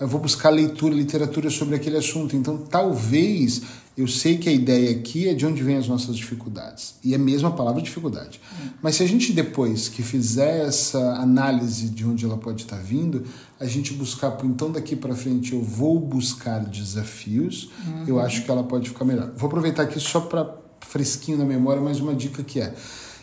Eu 0.00 0.08
vou 0.08 0.20
buscar 0.20 0.50
leitura, 0.50 0.94
literatura 0.94 1.48
sobre 1.48 1.76
aquele 1.76 1.96
assunto. 1.96 2.34
Então, 2.34 2.58
talvez 2.58 3.62
eu 3.96 4.08
sei 4.08 4.38
que 4.38 4.48
a 4.48 4.52
ideia 4.52 4.90
aqui 4.90 5.28
é 5.28 5.34
de 5.34 5.44
onde 5.44 5.62
vêm 5.62 5.76
as 5.76 5.86
nossas 5.86 6.16
dificuldades. 6.16 6.94
E 7.04 7.14
é 7.14 7.18
mesmo 7.18 7.46
a 7.48 7.50
palavra 7.50 7.82
dificuldade. 7.82 8.40
Hum. 8.52 8.68
Mas 8.82 8.96
se 8.96 9.02
a 9.02 9.06
gente 9.06 9.32
depois 9.32 9.88
que 9.88 10.02
fizer 10.02 10.66
essa 10.66 11.16
análise 11.16 11.88
de 11.90 12.04
onde 12.04 12.24
ela 12.24 12.38
pode 12.38 12.62
estar 12.62 12.78
vindo, 12.78 13.24
a 13.60 13.66
gente 13.66 13.92
buscar, 13.92 14.36
então 14.44 14.72
daqui 14.72 14.96
para 14.96 15.14
frente 15.14 15.52
eu 15.52 15.62
vou 15.62 16.00
buscar 16.00 16.60
desafios, 16.60 17.70
uhum. 17.86 18.04
eu 18.06 18.18
acho 18.18 18.44
que 18.44 18.50
ela 18.50 18.64
pode 18.64 18.88
ficar 18.88 19.04
melhor. 19.04 19.30
Vou 19.36 19.46
aproveitar 19.46 19.82
aqui 19.82 20.00
só 20.00 20.22
para 20.22 20.61
fresquinho 20.86 21.38
na 21.38 21.44
memória 21.44 21.80
mais 21.80 22.00
uma 22.00 22.14
dica 22.14 22.42
que 22.42 22.60
é: 22.60 22.74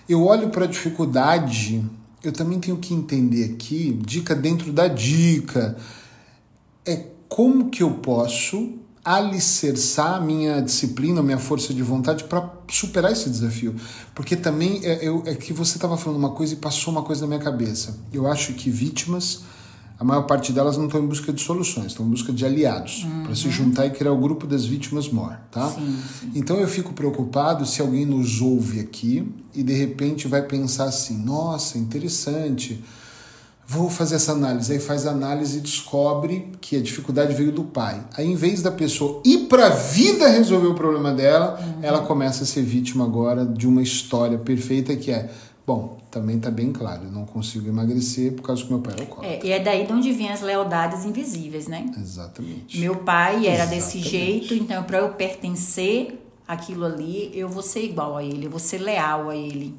eu 0.08 0.24
olho 0.24 0.50
para 0.50 0.66
a 0.66 0.68
dificuldade, 0.68 1.84
eu 2.24 2.32
também 2.32 2.60
tenho 2.60 2.78
que 2.78 2.94
entender 2.94 3.46
aqui, 3.46 3.94
dica 4.06 4.36
dentro 4.36 4.72
da 4.74 4.88
dica, 4.88 5.78
é 6.86 7.06
como 7.28 7.70
que 7.70 7.84
eu 7.84 7.92
posso 7.92 8.80
alicerçar 9.04 10.16
a 10.16 10.20
minha 10.20 10.62
disciplina, 10.62 11.20
a 11.20 11.24
minha 11.24 11.38
força 11.38 11.74
de 11.74 11.82
vontade 11.82 12.26
para 12.26 12.50
superar 12.70 13.12
esse 13.12 13.30
desafio. 13.30 13.76
Porque 14.14 14.36
também 14.36 14.82
é, 14.84 15.08
eu, 15.08 15.24
é 15.26 15.36
que 15.36 15.54
você 15.54 15.78
estava 15.78 15.98
falando 15.98 16.18
uma 16.18 16.32
coisa 16.32 16.54
e 16.54 16.58
passou 16.58 16.92
uma 16.92 17.04
coisa 17.04 17.22
na 17.22 17.28
minha 17.28 17.40
cabeça. 17.40 17.98
Eu 18.12 18.28
acho 18.28 18.54
que 18.54 18.70
vítimas 18.70 19.44
a 20.00 20.04
maior 20.06 20.22
parte 20.22 20.54
delas 20.54 20.78
não 20.78 20.86
estão 20.86 21.04
em 21.04 21.06
busca 21.06 21.34
de 21.34 21.42
soluções, 21.42 21.88
estão 21.88 22.06
em 22.06 22.10
busca 22.10 22.32
de 22.32 22.46
aliados 22.46 23.04
uhum. 23.04 23.24
para 23.24 23.36
se 23.36 23.50
juntar 23.50 23.86
e 23.86 23.90
criar 23.90 24.14
o 24.14 24.18
grupo 24.18 24.48
das 24.48 24.66
vítimas 24.66 25.10
MOR, 25.10 25.36
tá? 25.52 25.70
Sim, 25.72 26.00
sim. 26.22 26.32
Então 26.36 26.58
eu 26.58 26.70
fico 26.70 26.94
preocupado 26.94 27.66
se 27.66 27.82
alguém 27.82 28.06
nos 28.06 28.40
ouve 28.40 28.80
aqui 28.80 29.30
e 29.54 29.62
de 29.62 29.74
repente 29.74 30.26
vai 30.26 30.42
pensar 30.42 30.86
assim: 30.86 31.22
nossa, 31.22 31.78
interessante, 31.78 32.82
vou 33.68 33.90
fazer 33.90 34.16
essa 34.16 34.32
análise. 34.32 34.72
Aí 34.72 34.80
faz 34.80 35.06
a 35.06 35.12
análise 35.12 35.58
e 35.58 35.62
descobre 35.62 36.50
que 36.62 36.78
a 36.78 36.82
dificuldade 36.82 37.36
veio 37.36 37.52
do 37.52 37.66
pai. 37.66 38.02
Aí, 38.16 38.26
em 38.26 38.36
vez 38.36 38.62
da 38.62 38.72
pessoa 38.72 39.22
ir 39.26 39.48
para 39.50 39.68
a 39.68 39.70
vida 39.70 40.30
resolver 40.30 40.68
o 40.68 40.76
problema 40.76 41.12
dela, 41.12 41.60
uhum. 41.62 41.84
ela 41.84 42.00
começa 42.00 42.44
a 42.44 42.48
ser 42.48 42.64
vítima 42.64 43.04
agora 43.04 43.46
de 43.46 43.68
uma 43.68 43.82
história 43.82 44.38
perfeita 44.38 44.96
que 44.96 45.12
é 45.12 45.30
Bom, 45.70 46.00
também 46.10 46.38
está 46.38 46.50
bem 46.50 46.74
claro, 46.74 47.04
eu 47.04 47.12
não 47.12 47.28
consigo 47.28 47.68
emagrecer 47.68 48.34
por 48.34 48.42
causa 48.42 48.64
que 48.64 48.70
meu 48.72 48.80
pai 48.80 48.96
é 48.98 49.02
alcoólatra. 49.02 49.38
É, 49.38 49.46
e 49.46 49.52
é 49.52 49.60
daí 49.60 49.86
de 49.86 49.94
onde 49.94 50.12
vêm 50.12 50.32
as 50.32 50.42
lealdades 50.42 51.06
invisíveis, 51.06 51.68
né? 51.68 51.92
Exatamente. 51.96 52.80
Meu 52.80 52.96
pai 52.96 53.46
era 53.46 53.66
Exatamente. 53.66 53.76
desse 53.76 54.00
jeito, 54.00 54.56
então 54.56 54.82
para 54.82 54.98
eu 54.98 55.10
pertencer 55.10 56.26
àquilo 56.48 56.86
ali, 56.86 57.30
eu 57.36 57.48
vou 57.48 57.62
ser 57.62 57.84
igual 57.84 58.18
a 58.18 58.24
ele, 58.24 58.48
eu 58.48 58.50
vou 58.50 58.60
ser 58.60 58.80
leal 58.80 59.30
a 59.30 59.36
ele, 59.36 59.76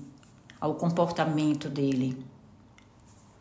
ao 0.60 0.76
comportamento 0.76 1.68
dele. 1.68 2.16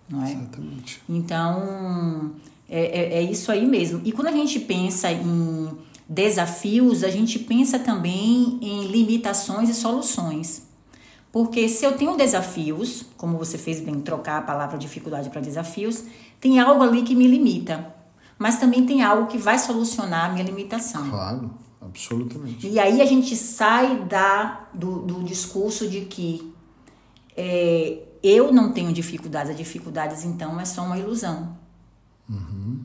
Não 0.09 0.25
é? 0.25 0.31
Exatamente. 0.31 1.03
Então, 1.07 2.31
é, 2.67 2.81
é, 2.81 3.13
é 3.19 3.21
isso 3.21 3.51
aí 3.51 3.67
mesmo. 3.67 4.01
E 4.03 4.11
quando 4.11 4.29
a 4.29 4.31
gente 4.31 4.59
pensa 4.59 5.11
em 5.11 5.69
desafios, 6.09 7.03
a 7.03 7.11
gente 7.11 7.37
pensa 7.37 7.77
também 7.77 8.57
em 8.59 8.87
limitações 8.87 9.69
e 9.69 9.75
soluções. 9.75 10.67
Porque 11.31 11.69
se 11.69 11.85
eu 11.85 11.95
tenho 11.95 12.17
desafios, 12.17 13.05
como 13.15 13.37
você 13.37 13.57
fez 13.57 13.79
bem 13.79 13.99
trocar 14.01 14.39
a 14.39 14.41
palavra 14.41 14.77
dificuldade 14.77 15.29
para 15.29 15.41
desafios, 15.41 16.03
tem 16.39 16.59
algo 16.59 16.81
ali 16.81 17.03
que 17.03 17.15
me 17.15 17.27
limita. 17.27 17.93
Mas 18.37 18.57
também 18.57 18.85
tem 18.85 19.03
algo 19.03 19.27
que 19.27 19.37
vai 19.37 19.59
solucionar 19.59 20.29
a 20.29 20.33
minha 20.33 20.43
limitação. 20.43 21.09
Claro. 21.09 21.51
Absolutamente. 21.81 22.67
E 22.67 22.79
aí 22.79 23.01
a 23.01 23.05
gente 23.05 23.35
sai 23.35 24.03
da, 24.03 24.67
do, 24.73 24.99
do 24.99 25.23
discurso 25.23 25.87
de 25.87 26.01
que 26.01 26.53
é, 27.35 28.03
eu 28.21 28.51
não 28.51 28.73
tenho 28.73 28.91
dificuldades, 28.91 29.51
as 29.51 29.57
dificuldades 29.57 30.25
então 30.25 30.59
é 30.59 30.65
só 30.65 30.83
uma 30.83 30.97
ilusão. 30.97 31.57
Uhum. 32.29 32.81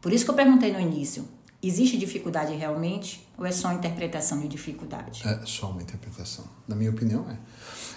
Por 0.00 0.12
isso 0.12 0.24
que 0.24 0.30
eu 0.30 0.34
perguntei 0.34 0.72
no 0.72 0.80
início: 0.80 1.24
existe 1.66 1.96
dificuldade 1.96 2.54
realmente 2.54 3.26
ou 3.36 3.44
é 3.44 3.52
só 3.52 3.72
interpretação 3.72 4.40
de 4.40 4.48
dificuldade? 4.48 5.22
É 5.26 5.40
só 5.44 5.70
uma 5.70 5.82
interpretação. 5.82 6.44
Na 6.66 6.76
minha 6.76 6.90
opinião, 6.90 7.26
é. 7.30 7.36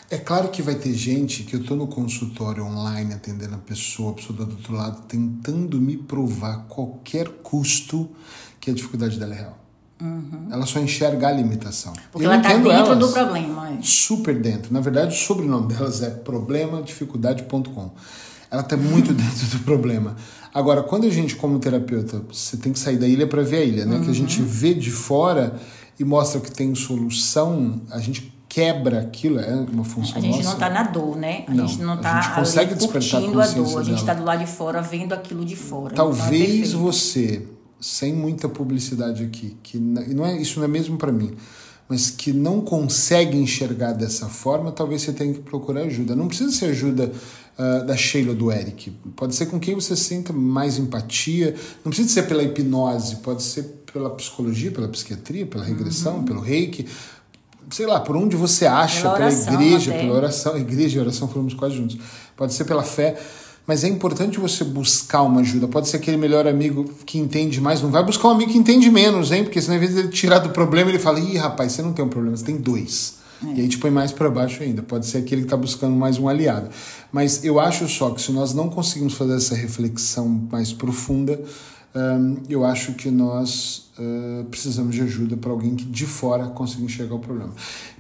É 0.10 0.18
claro 0.18 0.48
que 0.50 0.62
vai 0.62 0.76
ter 0.76 0.94
gente 0.94 1.44
que 1.44 1.54
eu 1.54 1.60
estou 1.60 1.76
no 1.76 1.88
consultório 1.88 2.64
online 2.64 3.14
atendendo 3.14 3.56
a 3.56 3.58
pessoa, 3.58 4.12
a 4.12 4.14
pessoa 4.14 4.46
do 4.46 4.52
outro 4.52 4.74
lado, 4.74 5.02
tentando 5.02 5.82
me 5.82 5.98
provar 5.98 6.54
a 6.54 6.58
qualquer 6.60 7.28
custo 7.44 8.10
que 8.60 8.72
a 8.72 8.74
dificuldade 8.74 9.20
dela 9.20 9.34
é 9.34 9.38
real. 9.38 9.58
Uhum. 10.00 10.48
Ela 10.50 10.66
só 10.66 10.80
enxerga 10.80 11.28
a 11.28 11.32
limitação. 11.32 11.92
Porque 12.12 12.26
eu 12.26 12.32
ela 12.32 12.42
está 12.42 12.54
dentro 12.54 12.72
elas, 12.72 13.00
do 13.00 13.12
problema. 13.12 13.70
É. 13.72 13.80
Super 13.82 14.40
dentro. 14.40 14.74
Na 14.74 14.80
verdade, 14.80 15.14
o 15.14 15.18
sobrenome 15.18 15.68
delas 15.74 16.02
é 16.02 16.10
problemadificuldade.com. 16.10 17.92
Ela 18.50 18.62
está 18.62 18.78
muito 18.78 19.14
dentro 19.16 19.46
do 19.48 19.60
problema. 19.64 20.16
Agora, 20.54 20.82
quando 20.82 21.06
a 21.06 21.10
gente, 21.10 21.36
como 21.36 21.60
terapeuta, 21.60 22.22
você 22.32 22.58
tem 22.58 22.74
que 22.74 22.80
sair 22.80 22.98
da 22.98 23.08
ilha 23.08 23.28
para 23.28 23.44
ver 23.44 23.58
a 23.58 23.64
ilha, 23.64 23.86
né? 23.86 23.98
Uhum. 23.98 24.04
Que 24.04 24.12
a 24.12 24.14
gente 24.14 24.42
vê 24.42 24.74
de 24.74 24.90
fora 24.90 25.60
e 26.00 26.04
mostra 26.04 26.40
que 26.40 26.52
tem 26.52 26.74
solução, 26.74 27.82
a 27.92 28.00
gente 28.00 28.34
quebra 28.48 29.02
aquilo, 29.02 29.40
é 29.40 29.54
uma 29.54 29.84
função 29.84 30.18
A 30.18 30.20
gente 30.20 30.38
nossa. 30.38 30.44
não 30.44 30.54
está 30.54 30.70
na 30.70 30.84
dor, 30.84 31.16
né? 31.16 31.44
A 31.48 31.54
não, 31.54 31.68
gente 31.68 31.82
não 31.82 31.96
está 31.96 32.42
curtindo 32.88 33.40
a, 33.40 33.44
a 33.44 33.48
dor, 33.48 33.80
a 33.80 33.84
gente 33.84 34.00
está 34.00 34.14
do 34.14 34.24
lado 34.24 34.40
de 34.40 34.50
fora 34.50 34.82
vendo 34.82 35.14
aquilo 35.14 35.44
de 35.44 35.56
fora. 35.56 35.94
Talvez 35.94 36.70
então 36.70 36.80
é 36.80 36.84
você, 36.84 37.48
sem 37.80 38.14
muita 38.14 38.48
publicidade 38.48 39.24
aqui, 39.24 39.58
que 39.62 39.78
não 39.78 40.26
é, 40.26 40.42
isso 40.42 40.60
não 40.60 40.66
é 40.66 40.68
mesmo 40.68 40.98
para 40.98 41.12
mim, 41.12 41.36
mas 41.90 42.10
que 42.10 42.34
não 42.34 42.62
consegue 42.62 43.38
enxergar 43.38 43.94
dessa 43.94 44.28
forma, 44.28 44.72
talvez 44.72 45.02
você 45.02 45.14
tenha 45.14 45.34
que 45.34 45.40
procurar 45.40 45.82
ajuda. 45.82 46.16
Não 46.16 46.28
precisa 46.28 46.52
ser 46.52 46.66
ajuda 46.68 47.12
uh, 47.58 47.86
da 47.86 47.96
Sheila 47.96 48.32
ou 48.32 48.36
do 48.36 48.52
Eric. 48.52 48.92
Pode 49.16 49.36
ser 49.36 49.48
com 49.48 49.60
quem 49.60 49.76
você 49.76 49.96
sinta 49.96 50.32
mais 50.32 50.78
empatia. 50.78 51.56
Não 51.84 51.92
precisa 51.92 52.10
ser 52.10 52.24
pela 52.24 52.44
hipnose, 52.44 53.18
pode 53.18 53.44
ser 53.44 53.64
pela 53.92 54.10
psicologia, 54.12 54.72
pela 54.72 54.88
psiquiatria, 54.88 55.46
pela 55.46 55.64
regressão, 55.64 56.18
uhum. 56.18 56.26
pelo 56.26 56.42
reiki 56.42 56.86
sei 57.70 57.86
lá, 57.86 58.00
por 58.00 58.16
onde 58.16 58.36
você 58.36 58.66
acha, 58.66 59.02
pela, 59.02 59.14
oração, 59.16 59.46
pela 59.46 59.64
igreja, 59.64 59.92
até. 59.92 60.02
pela 60.02 60.16
oração, 60.16 60.58
igreja 60.58 60.98
e 60.98 61.02
oração 61.02 61.28
falamos 61.28 61.54
quase 61.54 61.76
juntos. 61.76 61.98
Pode 62.36 62.54
ser 62.54 62.66
pela 62.66 62.84
fé, 62.84 63.20
mas 63.66 63.84
é 63.84 63.88
importante 63.88 64.40
você 64.40 64.64
buscar 64.64 65.24
uma 65.24 65.42
ajuda. 65.42 65.68
Pode 65.68 65.90
ser 65.90 65.98
aquele 65.98 66.18
melhor 66.18 66.48
amigo 66.48 66.86
que 67.06 67.18
entende 67.18 67.60
mais, 67.60 67.82
não 67.82 67.92
vai 67.92 68.04
buscar 68.04 68.30
um 68.30 68.32
amigo 68.32 68.52
que 68.52 68.58
entende 68.58 68.90
menos, 68.90 69.32
hein? 69.32 69.44
Porque 69.44 69.62
senão, 69.62 69.76
ao 69.76 69.84
invés 69.84 69.94
de 69.94 70.02
ele 70.02 70.10
tirar 70.10 70.40
do 70.40 70.50
problema, 70.50 70.90
ele 70.90 71.00
fala: 71.00 71.20
ih, 71.20 71.38
rapaz, 71.38 71.74
você 71.74 71.82
não 71.82 71.92
tem 71.92 72.06
um 72.06 72.10
problema, 72.10 72.38
você 72.38 72.46
tem 72.46 72.58
dois. 72.58 73.17
E 73.44 73.62
aí 73.62 73.68
te 73.68 73.78
põe 73.78 73.92
mais 73.92 74.12
para 74.12 74.30
baixo 74.30 74.64
ainda. 74.64 74.82
Pode 74.82 75.06
ser 75.06 75.20
aquele 75.20 75.42
que 75.42 75.48
está 75.48 75.58
buscando 75.58 75.96
mais 75.96 76.18
um 76.18 76.28
aliado. 76.28 76.70
Mas 77.12 77.44
eu 77.44 77.60
acho 77.60 77.88
só 77.88 78.10
que 78.12 78.22
se 78.22 78.32
nós 78.32 78.54
não 78.54 78.70
conseguimos 78.70 79.14
fazer 79.14 79.36
essa 79.36 79.56
reflexão 79.56 80.28
mais 80.52 80.74
profunda, 80.74 81.40
eu 82.48 82.66
acho 82.66 82.94
que 82.94 83.10
nós 83.10 83.90
uh, 83.98 84.44
precisamos 84.46 84.96
de 84.96 85.02
ajuda 85.02 85.36
para 85.36 85.52
alguém 85.52 85.76
que 85.76 85.86
de 85.86 86.06
fora 86.06 86.48
consiga 86.48 86.84
enxergar 86.84 87.16
o 87.16 87.20
problema. 87.20 87.54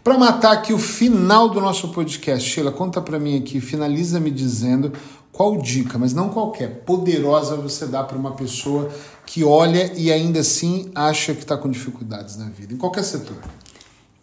Para 0.03 0.17
matar 0.17 0.51
aqui 0.53 0.73
o 0.73 0.77
final 0.77 1.49
do 1.49 1.59
nosso 1.59 1.89
podcast, 1.89 2.47
Sheila, 2.47 2.71
conta 2.71 3.01
para 3.01 3.19
mim 3.19 3.37
aqui, 3.37 3.59
finaliza 3.59 4.19
me 4.19 4.31
dizendo 4.31 4.93
qual 5.31 5.57
dica, 5.57 5.97
mas 5.97 6.13
não 6.13 6.29
qualquer, 6.29 6.83
poderosa 6.83 7.55
você 7.55 7.85
dá 7.85 8.03
para 8.03 8.17
uma 8.17 8.31
pessoa 8.31 8.89
que 9.25 9.43
olha 9.43 9.93
e 9.95 10.11
ainda 10.11 10.39
assim 10.39 10.89
acha 10.95 11.33
que 11.33 11.41
está 11.41 11.57
com 11.57 11.69
dificuldades 11.69 12.37
na 12.37 12.49
vida, 12.49 12.73
em 12.73 12.77
qualquer 12.77 13.03
setor. 13.03 13.37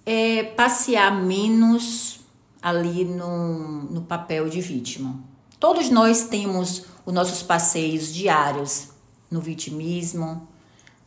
É 0.06 0.42
passear 0.42 1.22
menos 1.22 2.20
ali 2.60 3.04
no, 3.04 3.82
no 3.84 4.02
papel 4.02 4.48
de 4.48 4.60
vítima. 4.60 5.18
Todos 5.58 5.90
nós 5.90 6.24
temos 6.24 6.84
os 7.06 7.12
nossos 7.12 7.42
passeios 7.42 8.12
diários 8.12 8.88
no 9.30 9.40
vitimismo, 9.40 10.46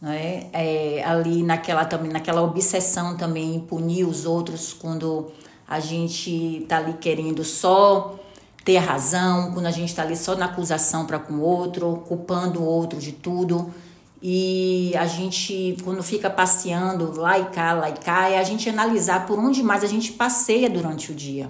né? 0.02 0.50
É, 0.54 1.04
ali 1.04 1.44
naquela 1.44 1.84
também 1.86 2.12
naquela 2.12 2.42
obsessão 2.42 3.18
também 3.18 3.56
em 3.56 3.60
punir 3.60 4.06
os 4.06 4.26
outros 4.26 4.74
quando 4.74 5.32
a 5.68 5.80
gente 5.80 6.66
tá 6.70 6.78
ali 6.78 6.94
querendo 6.94 7.44
só 7.44 8.18
ter 8.64 8.78
razão, 8.78 9.54
quando 9.54 9.66
a 9.66 9.72
gente 9.72 9.90
está 9.90 10.04
ali 10.04 10.16
só 10.16 10.36
na 10.36 10.46
acusação 10.46 11.06
para 11.06 11.18
com 11.18 11.36
o 11.36 11.42
outro, 11.42 12.04
culpando 12.08 12.62
o 12.62 12.66
outro 12.66 13.00
de 13.00 13.14
tudo. 13.14 13.74
E 14.22 14.94
a 14.98 15.06
gente, 15.06 15.78
quando 15.84 16.02
fica 16.02 16.30
passeando 16.30 17.20
lá 17.20 17.38
e 17.38 17.46
cá, 17.46 17.74
lá 17.74 17.90
e 17.90 17.94
cá, 17.94 18.30
é 18.30 18.40
a 18.40 18.44
gente 18.44 18.70
analisar 18.70 19.26
por 19.26 19.38
onde 19.38 19.62
mais 19.62 19.84
a 19.84 19.88
gente 19.88 20.14
passeia 20.14 20.70
durante 20.70 21.12
o 21.12 21.16
dia. 21.16 21.50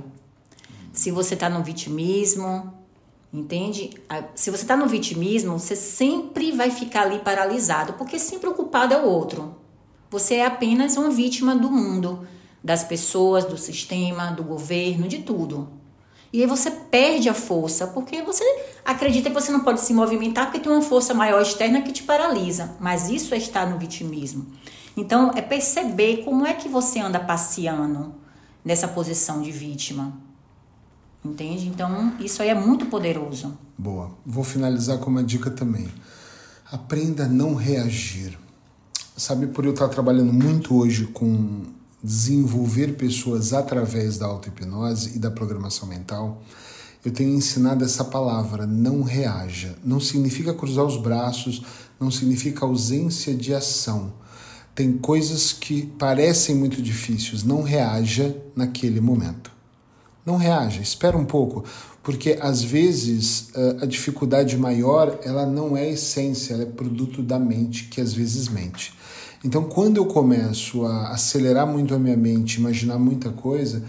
Se 0.92 1.12
você 1.12 1.34
está 1.34 1.50
no 1.50 1.64
vitimismo, 1.64 2.74
Entende? 3.32 3.92
Se 4.36 4.50
você 4.50 4.64
está 4.64 4.78
no 4.78 4.88
vitimismo, 4.88 5.60
você 5.60 5.76
sempre 5.76 6.52
vai 6.54 6.72
ficar 6.72 7.04
ali 7.04 7.20
paralisado, 7.20 7.94
porque 7.94 8.18
sempre 8.18 8.50
o 8.50 8.54
culpado 8.54 8.94
é 8.94 9.02
o 9.02 9.06
outro. 9.06 9.56
Você 10.10 10.36
é 10.36 10.46
apenas 10.46 10.96
uma 10.96 11.10
vítima 11.10 11.54
do 11.54 11.70
mundo, 11.70 12.26
das 12.64 12.86
pessoas, 12.86 13.44
do 13.44 13.58
sistema, 13.58 14.32
do 14.32 14.44
governo, 14.44 15.08
de 15.08 15.20
tudo. 15.20 15.68
E 16.32 16.42
aí 16.42 16.48
você 16.48 16.70
perde 16.70 17.30
a 17.30 17.34
força, 17.34 17.88
porque 17.88 18.22
você 18.22 18.44
acredita 18.84 19.30
que 19.30 19.36
você 19.36 19.52
não 19.52 19.62
pode 19.62 19.82
se 19.82 19.94
movimentar 19.94 20.46
porque 20.46 20.60
tem 20.60 20.72
uma 20.72 20.82
força 20.82 21.14
maior 21.14 21.42
externa 21.42 21.82
que 21.82 21.92
te 21.92 22.04
paralisa. 22.04 22.76
Mas 22.80 23.10
isso 23.10 23.34
é 23.34 23.38
estar 23.38 23.66
no 23.70 23.78
vitimismo. 23.78 24.46
Então, 24.96 25.32
é 25.36 25.42
perceber 25.42 26.24
como 26.24 26.46
é 26.46 26.54
que 26.54 26.68
você 26.68 27.00
anda 27.00 27.20
passeando 27.20 28.16
nessa 28.66 28.88
posição 28.88 29.42
de 29.42 29.52
vítima. 29.52 30.14
Entende? 31.24 31.68
Então, 31.68 32.14
isso 32.20 32.42
aí 32.42 32.50
é 32.50 32.56
muito 32.56 32.88
poderoso. 32.88 33.58
Boa. 33.78 34.12
Vou 34.26 34.44
finalizar 34.44 34.98
com 34.98 35.10
uma 35.10 35.24
dica 35.24 35.52
também. 35.52 35.88
Aprenda 36.72 37.26
a 37.26 37.28
não 37.28 37.54
reagir. 37.54 38.38
Sabe, 39.16 39.48
por 39.48 39.66
eu 39.66 39.72
estar 39.72 39.88
trabalhando 39.88 40.34
muito 40.34 40.76
hoje 40.76 41.06
com 41.08 41.64
desenvolver 42.04 42.96
pessoas 42.96 43.54
através 43.54 44.18
da 44.18 44.26
auto-hipnose 44.26 45.16
e 45.16 45.20
da 45.20 45.32
programação 45.32 45.88
mental, 45.88 46.42
eu 47.04 47.12
tenho 47.12 47.36
ensinado 47.36 47.84
essa 47.84 48.04
palavra, 48.04 48.66
não 48.66 49.02
reaja. 49.02 49.76
Não 49.84 50.00
significa 50.00 50.54
cruzar 50.54 50.86
os 50.86 50.98
braços, 50.98 51.64
não 52.00 52.12
significa 52.12 52.66
ausência 52.66 53.34
de 53.34 53.54
ação. 53.54 54.14
Tem 54.76 54.94
coisas 54.98 55.54
que 55.54 55.86
parecem 55.98 56.56
muito 56.56 56.82
difíceis, 56.82 57.44
não 57.44 57.64
reaja 57.64 58.36
naquele 58.56 59.02
momento 59.02 59.58
não 60.28 60.36
reaja, 60.36 60.82
espera 60.82 61.18
um 61.18 61.24
pouco, 61.24 61.64
porque 62.04 62.38
às 62.42 62.62
vezes 62.62 63.48
a 63.82 63.86
dificuldade 63.86 64.58
maior 64.58 65.18
ela 65.24 65.46
não 65.46 65.78
é 65.78 65.90
essência, 65.90 66.54
ela 66.54 66.64
é 66.64 66.66
produto 66.66 67.24
da 67.24 67.40
mente 67.40 67.86
que 67.86 68.02
às 68.02 68.12
vezes 68.12 68.50
mente. 68.50 68.94
Então, 69.48 69.64
quando 69.64 69.96
eu 69.96 70.06
começo 70.06 70.86
a 70.86 71.12
acelerar 71.12 71.66
muito 71.66 71.96
a 71.96 71.98
minha 71.98 72.18
mente, 72.18 72.60
imaginar 72.60 73.00
muita 73.00 73.30
coisa, 73.30 73.82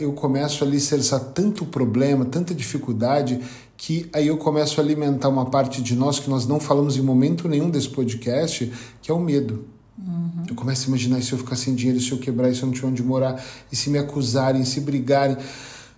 eu 0.00 0.12
começo 0.14 0.64
a 0.64 0.66
alicerçar 0.66 1.20
tanto 1.20 1.64
problema, 1.64 2.24
tanta 2.24 2.52
dificuldade, 2.52 3.40
que 3.76 4.10
aí 4.12 4.26
eu 4.26 4.36
começo 4.36 4.80
a 4.80 4.82
alimentar 4.82 5.28
uma 5.28 5.46
parte 5.46 5.80
de 5.80 5.94
nós 5.94 6.18
que 6.18 6.28
nós 6.28 6.44
não 6.44 6.58
falamos 6.58 6.96
em 6.96 7.02
momento 7.02 7.48
nenhum 7.48 7.70
desse 7.70 7.88
podcast, 7.88 8.72
que 9.00 9.12
é 9.12 9.14
o 9.14 9.20
medo. 9.20 9.64
Uhum. 9.96 10.42
Eu 10.48 10.56
começo 10.56 10.86
a 10.86 10.88
imaginar 10.88 11.22
se 11.22 11.30
eu 11.30 11.38
ficar 11.38 11.54
sem 11.54 11.72
dinheiro, 11.72 12.00
se 12.00 12.10
eu 12.10 12.18
quebrar, 12.18 12.52
se 12.52 12.60
eu 12.60 12.66
não 12.66 12.72
tiver 12.72 12.88
onde 12.88 13.02
morar, 13.02 13.40
e 13.70 13.76
se 13.76 13.88
me 13.90 13.98
acusarem, 13.98 14.64
se 14.64 14.80
brigarem. 14.80 15.36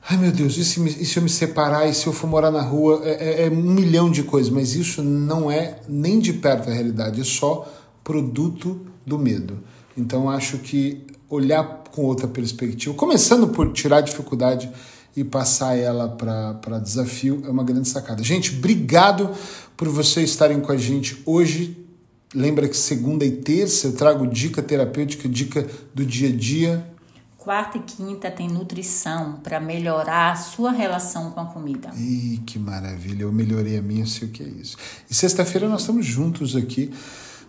Ai 0.06 0.18
meu 0.18 0.30
Deus, 0.30 0.58
e 0.58 0.64
se, 0.66 0.80
me, 0.80 0.90
e 0.90 1.06
se 1.06 1.16
eu 1.16 1.22
me 1.22 1.30
separar, 1.30 1.88
e 1.88 1.94
se 1.94 2.06
eu 2.06 2.12
for 2.12 2.26
morar 2.28 2.50
na 2.50 2.60
rua? 2.60 3.00
É, 3.04 3.44
é, 3.44 3.46
é, 3.46 3.50
um 3.50 3.72
milhão 3.72 4.10
de 4.10 4.22
coisas, 4.22 4.52
mas 4.52 4.74
isso 4.74 5.02
não 5.02 5.50
é 5.50 5.78
nem 5.88 6.18
de 6.18 6.34
perto 6.34 6.68
a 6.68 6.74
realidade, 6.74 7.22
é 7.22 7.24
só 7.24 7.66
produto 8.07 8.87
do 9.05 9.19
medo. 9.19 9.59
Então 9.97 10.31
acho 10.31 10.59
que 10.59 11.05
olhar 11.29 11.83
com 11.90 12.05
outra 12.05 12.29
perspectiva, 12.29 12.95
começando 12.95 13.49
por 13.49 13.73
tirar 13.73 13.97
a 13.97 14.01
dificuldade 14.01 14.71
e 15.16 15.25
passar 15.25 15.77
ela 15.77 16.09
para 16.09 16.79
desafio, 16.79 17.42
é 17.45 17.51
uma 17.51 17.64
grande 17.64 17.88
sacada. 17.88 18.23
Gente, 18.23 18.55
obrigado 18.57 19.31
por 19.77 19.88
vocês 19.88 20.31
estarem 20.31 20.61
com 20.61 20.71
a 20.71 20.77
gente 20.77 21.21
hoje 21.27 21.83
Lembra 22.35 22.69
que 22.69 22.77
segunda 22.77 23.25
e 23.25 23.31
terça 23.31 23.87
eu 23.87 23.95
trago 23.95 24.27
dica 24.27 24.61
terapêutica, 24.61 25.29
dica 25.29 25.66
do 25.95 26.05
dia 26.05 26.29
a 26.29 26.33
dia. 26.33 26.87
Quarta 27.38 27.79
e 27.79 27.81
quinta 27.81 28.31
tem 28.31 28.49
nutrição 28.49 29.35
para 29.42 29.61
melhorar 29.61 30.33
a 30.33 30.37
sua 30.37 30.73
relação 30.73 31.31
com 31.31 31.40
a 31.40 31.47
comida. 31.47 31.92
Ih, 31.97 32.42
que 32.45 32.59
maravilha! 32.59 33.23
Eu 33.23 33.33
melhorei 33.33 33.79
a 33.79 33.81
minha, 33.81 34.05
sei 34.05 34.27
o 34.27 34.31
que 34.31 34.42
é 34.42 34.49
isso. 34.49 34.77
E 35.09 35.14
sexta-feira 35.14 35.69
nós 35.69 35.83
estamos 35.83 36.05
juntos 36.05 36.57
aqui 36.57 36.92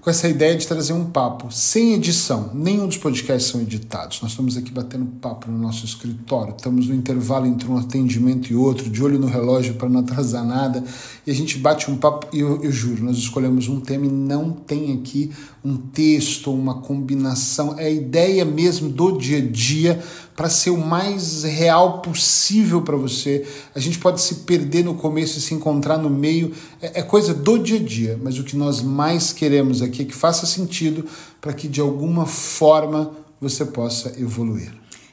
com 0.08 0.12
essa 0.12 0.30
ideia 0.30 0.56
de 0.56 0.66
trazer 0.66 0.94
um 0.94 1.04
papo 1.04 1.52
sem 1.52 1.94
edição. 1.94 2.52
Nenhum 2.54 2.88
dos 2.88 2.96
podcasts 2.96 3.52
são 3.52 3.60
editados. 3.60 4.22
Nós 4.22 4.32
estamos 4.32 4.56
aqui 4.56 4.72
batendo 4.72 5.06
papo 5.06 5.52
no 5.52 5.58
nosso 5.58 5.84
escritório, 5.84 6.56
estamos 6.56 6.88
no 6.88 6.96
intervalo 6.96 7.46
entre 7.46 7.70
um 7.70 7.76
atendimento 7.76 8.50
e 8.50 8.56
outro, 8.56 8.90
de 8.90 9.04
olho 9.04 9.20
no 9.20 9.28
relógio 9.28 9.74
para 9.74 9.90
não 9.90 10.00
atrasar 10.00 10.46
nada, 10.46 10.82
e 11.26 11.30
a 11.30 11.34
gente 11.34 11.58
bate 11.58 11.92
um 11.92 11.98
papo. 11.98 12.26
E 12.32 12.40
eu, 12.40 12.64
eu 12.64 12.72
juro, 12.72 13.04
nós 13.04 13.18
escolhemos 13.18 13.68
um 13.68 13.82
tema 13.82 14.06
e 14.06 14.10
não 14.10 14.52
tem 14.52 14.94
aqui 14.94 15.30
um 15.62 15.76
texto, 15.76 16.54
uma 16.54 16.76
combinação. 16.76 17.78
É 17.78 17.88
a 17.88 17.90
ideia 17.90 18.46
mesmo 18.46 18.88
do 18.88 19.18
dia 19.18 19.40
a 19.40 19.42
dia 19.42 20.02
para 20.38 20.52
ser 20.52 20.70
o 20.70 20.78
mais 20.78 21.42
real 21.42 22.00
possível 22.00 22.84
para 22.84 22.96
você. 22.96 23.44
A 23.74 23.80
gente 23.80 23.98
pode 23.98 24.22
se 24.22 24.36
perder 24.36 24.86
no 24.86 24.94
começo 24.94 25.40
e 25.40 25.42
se 25.42 25.56
encontrar 25.56 25.98
no 25.98 26.12
meio. 26.12 26.54
É, 26.80 27.00
é 27.00 27.04
coisa 27.04 27.34
do 27.34 27.58
dia 27.58 27.80
a 27.80 27.84
dia, 27.84 28.20
mas 28.22 28.38
o 28.38 28.44
que 28.44 28.56
nós 28.56 28.80
mais 28.80 29.34
queremos 29.34 29.82
aqui 29.82 30.04
é 30.04 30.06
que 30.06 30.14
faça 30.14 30.46
sentido 30.46 31.04
para 31.42 31.54
que 31.54 31.68
de 31.68 31.82
alguma 31.82 32.28
forma 32.28 33.12
você 33.42 33.66
possa 33.66 34.14
evoluir. 34.20 34.72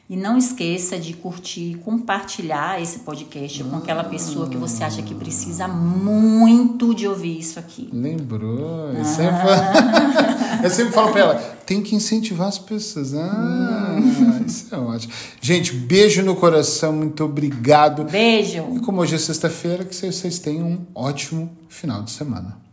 E 0.08 0.16
não 0.16 0.36
esqueça 0.36 0.98
de 0.98 1.14
curtir 1.14 1.70
e 1.70 1.74
compartilhar 1.76 2.80
esse 2.80 2.98
podcast 2.98 3.64
com 3.64 3.76
aquela 3.76 4.04
pessoa 4.04 4.50
que 4.50 4.56
você 4.56 4.84
acha 4.84 5.00
que 5.00 5.14
precisa 5.14 5.66
muito 5.66 6.94
de 6.94 7.08
ouvir 7.08 7.38
isso 7.38 7.58
aqui. 7.58 7.88
Lembrou? 7.90 8.90
Eu, 8.92 9.04
sempre, 9.04 9.40
falo, 9.40 10.60
eu 10.62 10.70
sempre 10.70 10.92
falo 10.92 11.10
para 11.10 11.20
ela: 11.20 11.34
tem 11.64 11.82
que 11.82 11.94
incentivar 11.94 12.48
as 12.48 12.58
pessoas. 12.58 13.14
Ah, 13.14 13.96
isso 14.46 14.74
é 14.74 14.78
ótimo. 14.78 15.12
Gente, 15.40 15.72
beijo 15.72 16.22
no 16.22 16.36
coração, 16.36 16.92
muito 16.92 17.24
obrigado. 17.24 18.04
Beijo. 18.04 18.62
E 18.76 18.80
como 18.80 19.00
hoje 19.00 19.14
é 19.14 19.18
sexta-feira, 19.18 19.86
que 19.86 19.94
vocês 19.94 20.38
tenham 20.38 20.66
um 20.66 20.86
ótimo 20.94 21.50
final 21.66 22.02
de 22.02 22.10
semana. 22.10 22.63